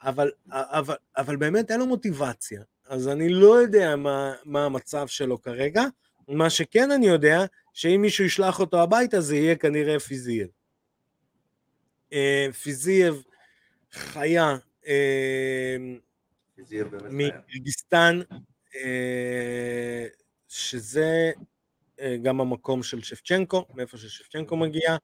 אבל, 0.02 0.31
אבל, 0.50 0.94
אבל 1.16 1.37
באמת 1.37 1.70
אין 1.70 1.81
לו 1.81 1.87
מוטיבציה. 1.87 2.62
אז 2.88 3.09
אני 3.09 3.28
לא 3.28 3.61
יודע 3.61 3.96
מה, 3.96 4.35
מה 4.44 4.64
המצב 4.64 5.07
שלו 5.07 5.42
כרגע. 5.42 5.85
מה 6.28 6.50
שכן 6.50 6.90
אני 6.90 7.06
יודע, 7.06 7.44
שאם 7.72 8.02
מישהו 8.02 8.24
ישלח 8.24 8.61
אותו 8.61 8.82
הביתה 8.82 9.20
זה 9.20 9.37
יהיה 9.37 9.56
כנראה 9.56 10.00
פיזייב. 10.00 10.48
אה, 12.12 12.46
פיזייב 12.62 13.22
חיה 13.92 14.56
אה. 14.87 15.76
מקירגיסטן, 17.11 18.20
אה, 18.76 20.06
שזה 20.48 21.32
גם 22.22 22.40
המקום 22.40 22.82
של 22.82 23.02
שבצ'נקו, 23.02 23.66
מאיפה 23.74 23.98
ששבצ'נקו 23.98 24.57
מגיע. 24.56 24.96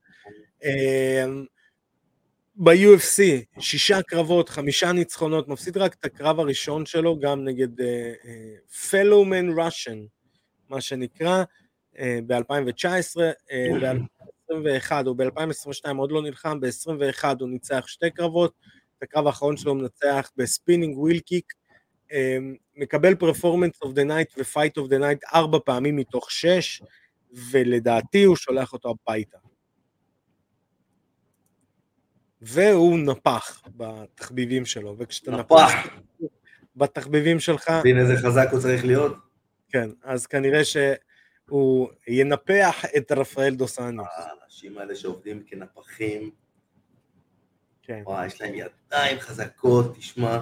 ב-UFC, 2.56 3.22
שישה 3.60 4.02
קרבות, 4.02 4.48
חמישה 4.48 4.92
ניצחונות, 4.92 5.48
מפסיד 5.48 5.76
רק 5.76 5.94
את 5.94 6.04
הקרב 6.04 6.40
הראשון 6.40 6.86
שלו, 6.86 7.18
גם 7.18 7.44
נגד 7.44 7.68
fellow 8.90 9.35
man 9.35 9.58
Russian, 9.58 9.98
מה 10.68 10.80
שנקרא, 10.80 11.44
ב-2019, 12.00 13.16
ב-2021 13.80 14.92
או 15.06 15.14
ב-2022 15.14 15.96
עוד 15.96 16.12
לא 16.12 16.22
נלחם, 16.22 16.60
ב-21 16.60 17.24
הוא 17.40 17.48
ניצח 17.48 17.84
שתי 17.86 18.10
קרבות, 18.10 18.52
את 18.98 19.02
הקרב 19.02 19.26
האחרון 19.26 19.56
שלו 19.56 19.72
הוא 19.72 19.80
מנצח 19.80 20.30
ב 20.36 20.43
spinning 20.43 20.98
wheel 20.98 21.20
kick, 21.20 21.52
מקבל 22.76 23.14
performance 23.14 23.82
of 23.82 23.92
the 23.92 24.04
night 24.04 24.28
ו 24.38 24.45
fight 24.45 24.78
of 24.78 24.88
the 24.88 24.98
night 24.98 25.24
ארבע 25.34 25.58
פעמים 25.64 25.96
מתוך 25.96 26.30
שש, 26.30 26.82
ולדעתי 27.50 28.24
הוא 28.24 28.36
שולח 28.36 28.72
אותו 28.72 28.94
הביתה. 29.08 29.38
והוא 32.42 32.98
נפח 32.98 33.62
בתחביבים 33.76 34.66
שלו, 34.66 34.96
וכשאתה 34.98 35.30
נפח 35.30 35.54
נפח. 35.54 36.28
בתחביבים 36.76 37.40
שלך, 37.40 37.70
מבין 37.80 37.98
איזה 37.98 38.16
חזק 38.16 38.48
הוא 38.52 38.60
צריך 38.60 38.84
להיות? 38.84 39.27
כן, 39.68 39.90
אז 40.02 40.26
כנראה 40.26 40.64
שהוא 40.64 41.88
ינפח 42.08 42.84
את 42.96 43.12
רפאל 43.12 43.54
דוסניוס. 43.54 44.06
האנשים 44.16 44.78
האלה 44.78 44.96
שעובדים 44.96 45.42
כנפחים, 45.46 46.30
כן, 47.82 48.02
וואי, 48.04 48.26
יש 48.26 48.40
להם 48.40 48.54
ידיים 48.54 49.20
חזקות, 49.20 49.96
תשמע. 49.96 50.38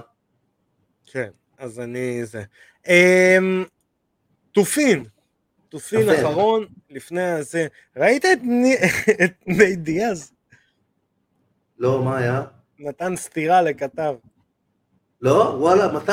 כן, 1.06 1.30
אז 1.58 1.80
אני 1.80 2.24
זה. 2.24 2.42
אמ, 2.88 3.64
תופין, 4.52 5.04
תופין. 5.68 6.10
אחרון, 6.10 6.66
לפני 6.90 7.22
הזה. 7.22 7.66
ראית 7.96 8.24
את 8.24 8.38
ני- 8.42 8.76
את 9.24 9.32
נייט 9.46 9.78
דיאז? 9.78 10.32
לא, 11.78 12.04
מה 12.04 12.18
היה? 12.18 12.42
נתן 12.78 13.16
סטירה 13.16 13.62
לכתב. 13.62 14.14
לא? 15.20 15.56
וואלה, 15.58 15.92
מתי? 15.92 16.12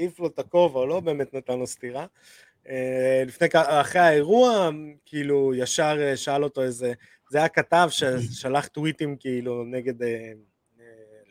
העיף 0.00 0.20
לו 0.20 0.26
את 0.26 0.38
הכובע, 0.38 0.86
לא 0.86 1.00
באמת 1.00 1.34
נתן 1.34 1.58
לו 1.58 1.66
סטירה. 1.66 2.06
אה, 2.68 3.22
לפני, 3.26 3.48
אחרי 3.54 4.00
האירוע, 4.00 4.70
כאילו, 5.06 5.54
ישר 5.54 5.96
אה, 6.00 6.16
שאל 6.16 6.44
אותו 6.44 6.62
איזה, 6.62 6.92
זה 7.30 7.38
היה 7.38 7.48
כתב 7.48 7.88
ששלח 7.90 8.66
טוויטים 8.66 9.16
כאילו 9.16 9.64
נגד 9.64 10.02
אה, 10.02 10.32
אה, 10.80 10.84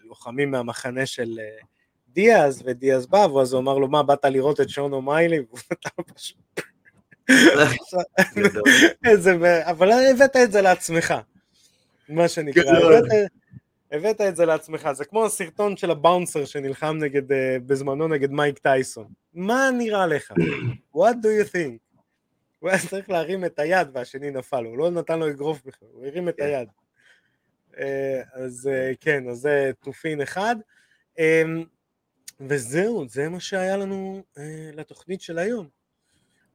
לוחמים 0.03 0.51
מהמחנה 0.51 1.05
של 1.05 1.39
אה, 1.39 1.58
דיאז, 2.10 2.62
ודיאז 2.65 3.08
בא, 3.08 3.17
ואז 3.17 3.53
הוא 3.53 3.62
אמר 3.62 3.77
לו, 3.77 3.88
מה, 3.88 4.03
באת 4.03 4.25
לראות 4.25 4.62
את 4.62 4.69
שון 4.69 4.93
אומיילי? 4.93 5.39
והוא 5.39 5.60
נתן 5.71 6.13
פשוט 6.13 6.38
אבל 9.63 9.91
הבאת 9.91 10.36
את 10.36 10.51
זה 10.51 10.62
לעצמך, 10.62 11.13
מה 12.10 12.27
שנקרא. 12.27 12.63
הבאת- 13.91 14.21
את 14.21 14.36
זה 14.36 14.45
לעצמך, 14.45 14.89
זה 14.93 15.06
כמו 15.06 15.25
הסרטון 15.25 15.78
של 15.78 15.91
הבאונסר 15.91 16.45
שנלחם 16.45 16.97
נגד, 16.99 17.32
אה, 17.32 17.58
בזמנו 17.65 18.08
נגד 18.08 18.32
מייק 18.32 18.58
טייסון. 18.60 19.08
מה 19.34 19.69
נראה 19.78 20.08
לך? 20.08 20.34
What 20.95 21.13
do 21.21 21.28
you 21.43 21.52
think? 21.54 21.78
הוא 22.60 22.69
היה 22.69 22.80
צריך 22.89 23.10
להרים 23.10 23.45
את 23.45 23.60
היד 23.60 23.88
והשני 23.93 24.32
נפל, 24.32 24.65
הוא 24.65 24.78
לא 24.78 24.89
נתן 24.91 25.19
לו 25.19 25.30
אגרוף 25.30 25.62
בכלל, 25.65 25.88
הוא 25.92 26.06
הרים 26.06 26.29
את 26.29 26.37
כן. 26.37 26.44
היד. 26.44 26.67
אה, 27.79 28.21
אז 28.33 28.69
אה, 28.73 28.92
כן, 29.00 29.29
אז 29.29 29.37
זה 29.37 29.71
תופין 29.83 30.21
אחד. 30.21 30.56
וזהו, 32.42 33.08
זה 33.10 33.29
מה 33.29 33.40
שהיה 33.40 33.77
לנו 33.77 34.23
לתוכנית 34.73 35.21
של 35.21 35.37
היום. 35.37 35.67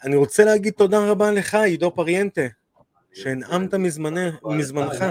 אני 0.04 0.16
רוצה 0.16 0.44
להגיד 0.44 0.72
תודה 0.72 1.10
רבה 1.10 1.30
לך, 1.30 1.54
עידו 1.54 1.94
פריאנטה, 1.94 2.42
שהנעמת 3.12 3.74
מזמנך. 3.74 5.04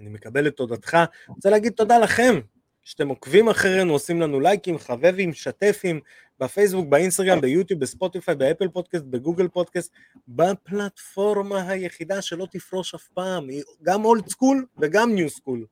אני 0.00 0.08
מקבל 0.08 0.46
את 0.46 0.56
תודתך. 0.56 0.94
אני 0.94 1.34
רוצה 1.34 1.50
להגיד 1.50 1.72
תודה 1.72 1.98
לכם, 1.98 2.40
שאתם 2.82 3.08
עוקבים 3.08 3.48
אחרינו, 3.48 3.92
עושים 3.92 4.20
לנו 4.20 4.40
לייקים, 4.40 4.78
חבבים, 4.78 5.32
שתפים, 5.32 6.00
בפייסבוק, 6.40 6.86
באינסטגרם, 6.88 7.40
ביוטיוב, 7.40 7.80
בספוטיפיי, 7.80 8.34
באפל 8.34 8.68
פודקאסט, 8.68 9.04
בגוגל 9.04 9.48
פודקאסט, 9.48 9.92
בפלטפורמה 10.28 11.68
היחידה 11.68 12.22
שלא 12.22 12.46
תפרוש 12.50 12.94
אף 12.94 13.08
פעם, 13.14 13.48
היא 13.48 13.62
גם 13.82 14.04
old 14.04 14.28
school 14.28 14.66
וגם 14.78 15.14
new 15.14 15.30
school. 15.30 15.64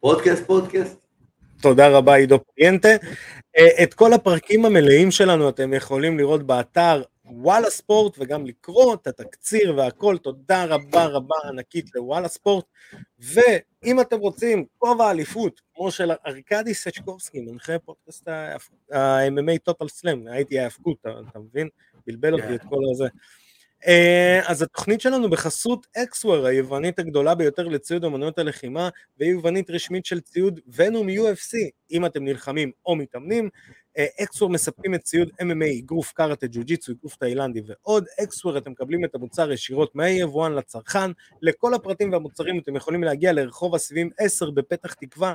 פודקאסט, 0.00 0.46
פודקאסט. 0.46 1.04
תודה 1.60 1.88
רבה 1.88 2.14
עידו 2.14 2.38
פריאנטה. 2.44 2.88
אה, 3.58 3.82
את 3.82 3.94
כל 3.94 4.12
הפרקים 4.12 4.64
המלאים 4.64 5.10
שלנו 5.10 5.48
אתם 5.48 5.74
יכולים 5.74 6.18
לראות 6.18 6.46
באתר 6.46 7.02
וואלה 7.24 7.70
ספורט 7.70 8.16
וגם 8.18 8.46
לקרוא 8.46 8.94
את 8.94 9.06
התקציר 9.06 9.76
והכל, 9.76 10.18
תודה 10.18 10.64
רבה 10.64 11.04
רבה 11.06 11.34
ענקית 11.48 11.94
לוואלה 11.94 12.28
ספורט, 12.28 12.64
ואם 13.18 14.00
אתם 14.00 14.18
רוצים 14.18 14.64
כובע 14.78 15.10
אליפות, 15.10 15.60
כמו 15.74 15.90
של 15.90 16.10
ארכדי 16.26 16.74
סצ'קובסקי, 16.74 17.40
מנחה 17.40 17.78
פודקאסט 17.78 18.28
ה-MMA 18.28 19.58
טוטל 19.62 19.88
סלאם, 19.88 20.26
הייתי 20.26 20.58
ההאבקות, 20.58 20.96
אתה 21.00 21.38
מבין? 21.38 21.68
בלבל 22.06 22.32
אותי 22.32 22.46
כן. 22.46 22.54
את 22.54 22.62
כל 22.68 22.80
הזה. 22.92 23.08
אה, 23.86 24.40
אז 24.46 24.62
התוכנית 24.62 25.00
שלנו 25.00 25.30
בחסות 25.30 25.86
אקסוור, 25.96 26.46
היוונית 26.46 26.98
הגדולה 26.98 27.34
ביותר 27.34 27.68
לציוד 27.68 28.04
אמנויות 28.04 28.38
הלחימה, 28.38 28.88
והיא 29.18 29.30
יוונית 29.30 29.70
רשמית 29.70 30.06
של 30.06 30.20
ציוד 30.20 30.60
ונום 30.74 31.08
UFC, 31.08 31.56
אם 31.90 32.06
אתם 32.06 32.24
נלחמים 32.24 32.70
או 32.86 32.96
מתאמנים. 32.96 33.48
אקסוור 34.22 34.50
מספקים 34.50 34.94
את 34.94 35.02
ציוד 35.02 35.30
MMA, 35.42 35.78
אגרוף 35.78 36.12
קארטה, 36.12 36.46
ג'ו-ג'יצו, 36.46 36.92
אגרוף 36.92 37.16
תאילנדי 37.16 37.62
ועוד. 37.66 38.04
אקסוור 38.22 38.58
אתם 38.58 38.70
מקבלים 38.70 39.04
את 39.04 39.14
המוצר 39.14 39.52
ישירות 39.52 39.94
מהיבואן 39.94 40.52
לצרכן. 40.52 41.10
לכל 41.42 41.74
הפרטים 41.74 42.12
והמוצרים 42.12 42.58
אתם 42.58 42.76
יכולים 42.76 43.04
להגיע 43.04 43.32
לרחוב 43.32 43.74
הסיבים 43.74 44.10
10 44.18 44.50
בפתח 44.50 44.92
תקווה, 44.92 45.34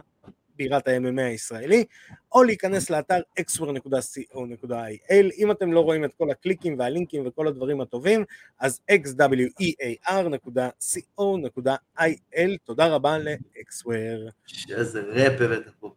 בירת 0.60 0.88
ה-MMA 0.88 1.22
הישראלי, 1.22 1.86
או 2.32 2.44
להיכנס 2.44 2.90
לאתר 2.90 3.22
xwer.co.il. 3.40 5.14
אם 5.38 5.52
אתם 5.52 5.74
לא 5.74 5.80
רואים 5.80 6.06
את 6.06 6.12
כל 6.18 6.32
הקליקים 6.32 6.80
והלינקים 6.80 7.28
וכל 7.28 7.48
הדברים 7.48 7.82
הטובים, 7.82 8.24
אז 8.60 8.80
xwear.co.il. 8.92 9.78
תודה 12.64 12.88
רבה 12.88 13.18
לאקסוור. 13.18 14.30
שאיזה 14.46 15.02
ראפ 15.02 15.42
הבאת 15.42 15.70
פה. 15.80 15.94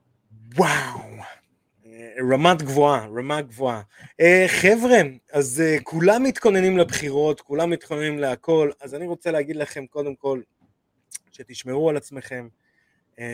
וואו. 0.56 1.00
רמת 2.32 2.62
גבוהה, 2.62 3.06
רמה 3.06 3.40
גבוהה. 3.40 3.82
Uh, 4.10 4.14
חבר'ה, 4.48 5.00
אז 5.32 5.62
uh, 5.62 5.82
כולם 5.82 6.22
מתכוננים 6.22 6.78
לבחירות, 6.78 7.40
כולם 7.40 7.70
מתכוננים 7.70 8.18
להכל, 8.18 8.70
אז 8.80 8.94
אני 8.94 9.06
רוצה 9.06 9.30
להגיד 9.30 9.56
לכם 9.56 9.86
קודם 9.86 10.14
כל, 10.14 10.40
שתשמרו 11.32 11.90
על 11.90 11.96
עצמכם, 11.96 12.48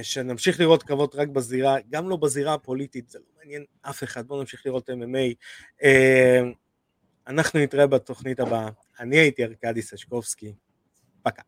שנמשיך 0.02 0.60
לראות 0.60 0.82
קרבות 0.82 1.14
רק 1.14 1.28
בזירה, 1.28 1.76
גם 1.90 2.08
לא 2.08 2.16
בזירה 2.16 2.54
הפוליטית, 2.54 3.08
זה 3.08 3.18
לא 3.18 3.24
מעניין 3.38 3.64
אף 3.82 4.04
אחד, 4.04 4.26
בואו 4.26 4.40
נמשיך 4.40 4.66
לראות 4.66 4.90
MMA. 4.90 5.34
אה, 5.82 6.42
אנחנו 7.26 7.60
נתראה 7.60 7.86
בתוכנית 7.86 8.40
הבאה. 8.40 8.68
אני 9.00 9.16
הייתי 9.16 9.44
ארכדי 9.44 9.82
סשקובסקי, 9.82 10.54
פקה. 11.22 11.42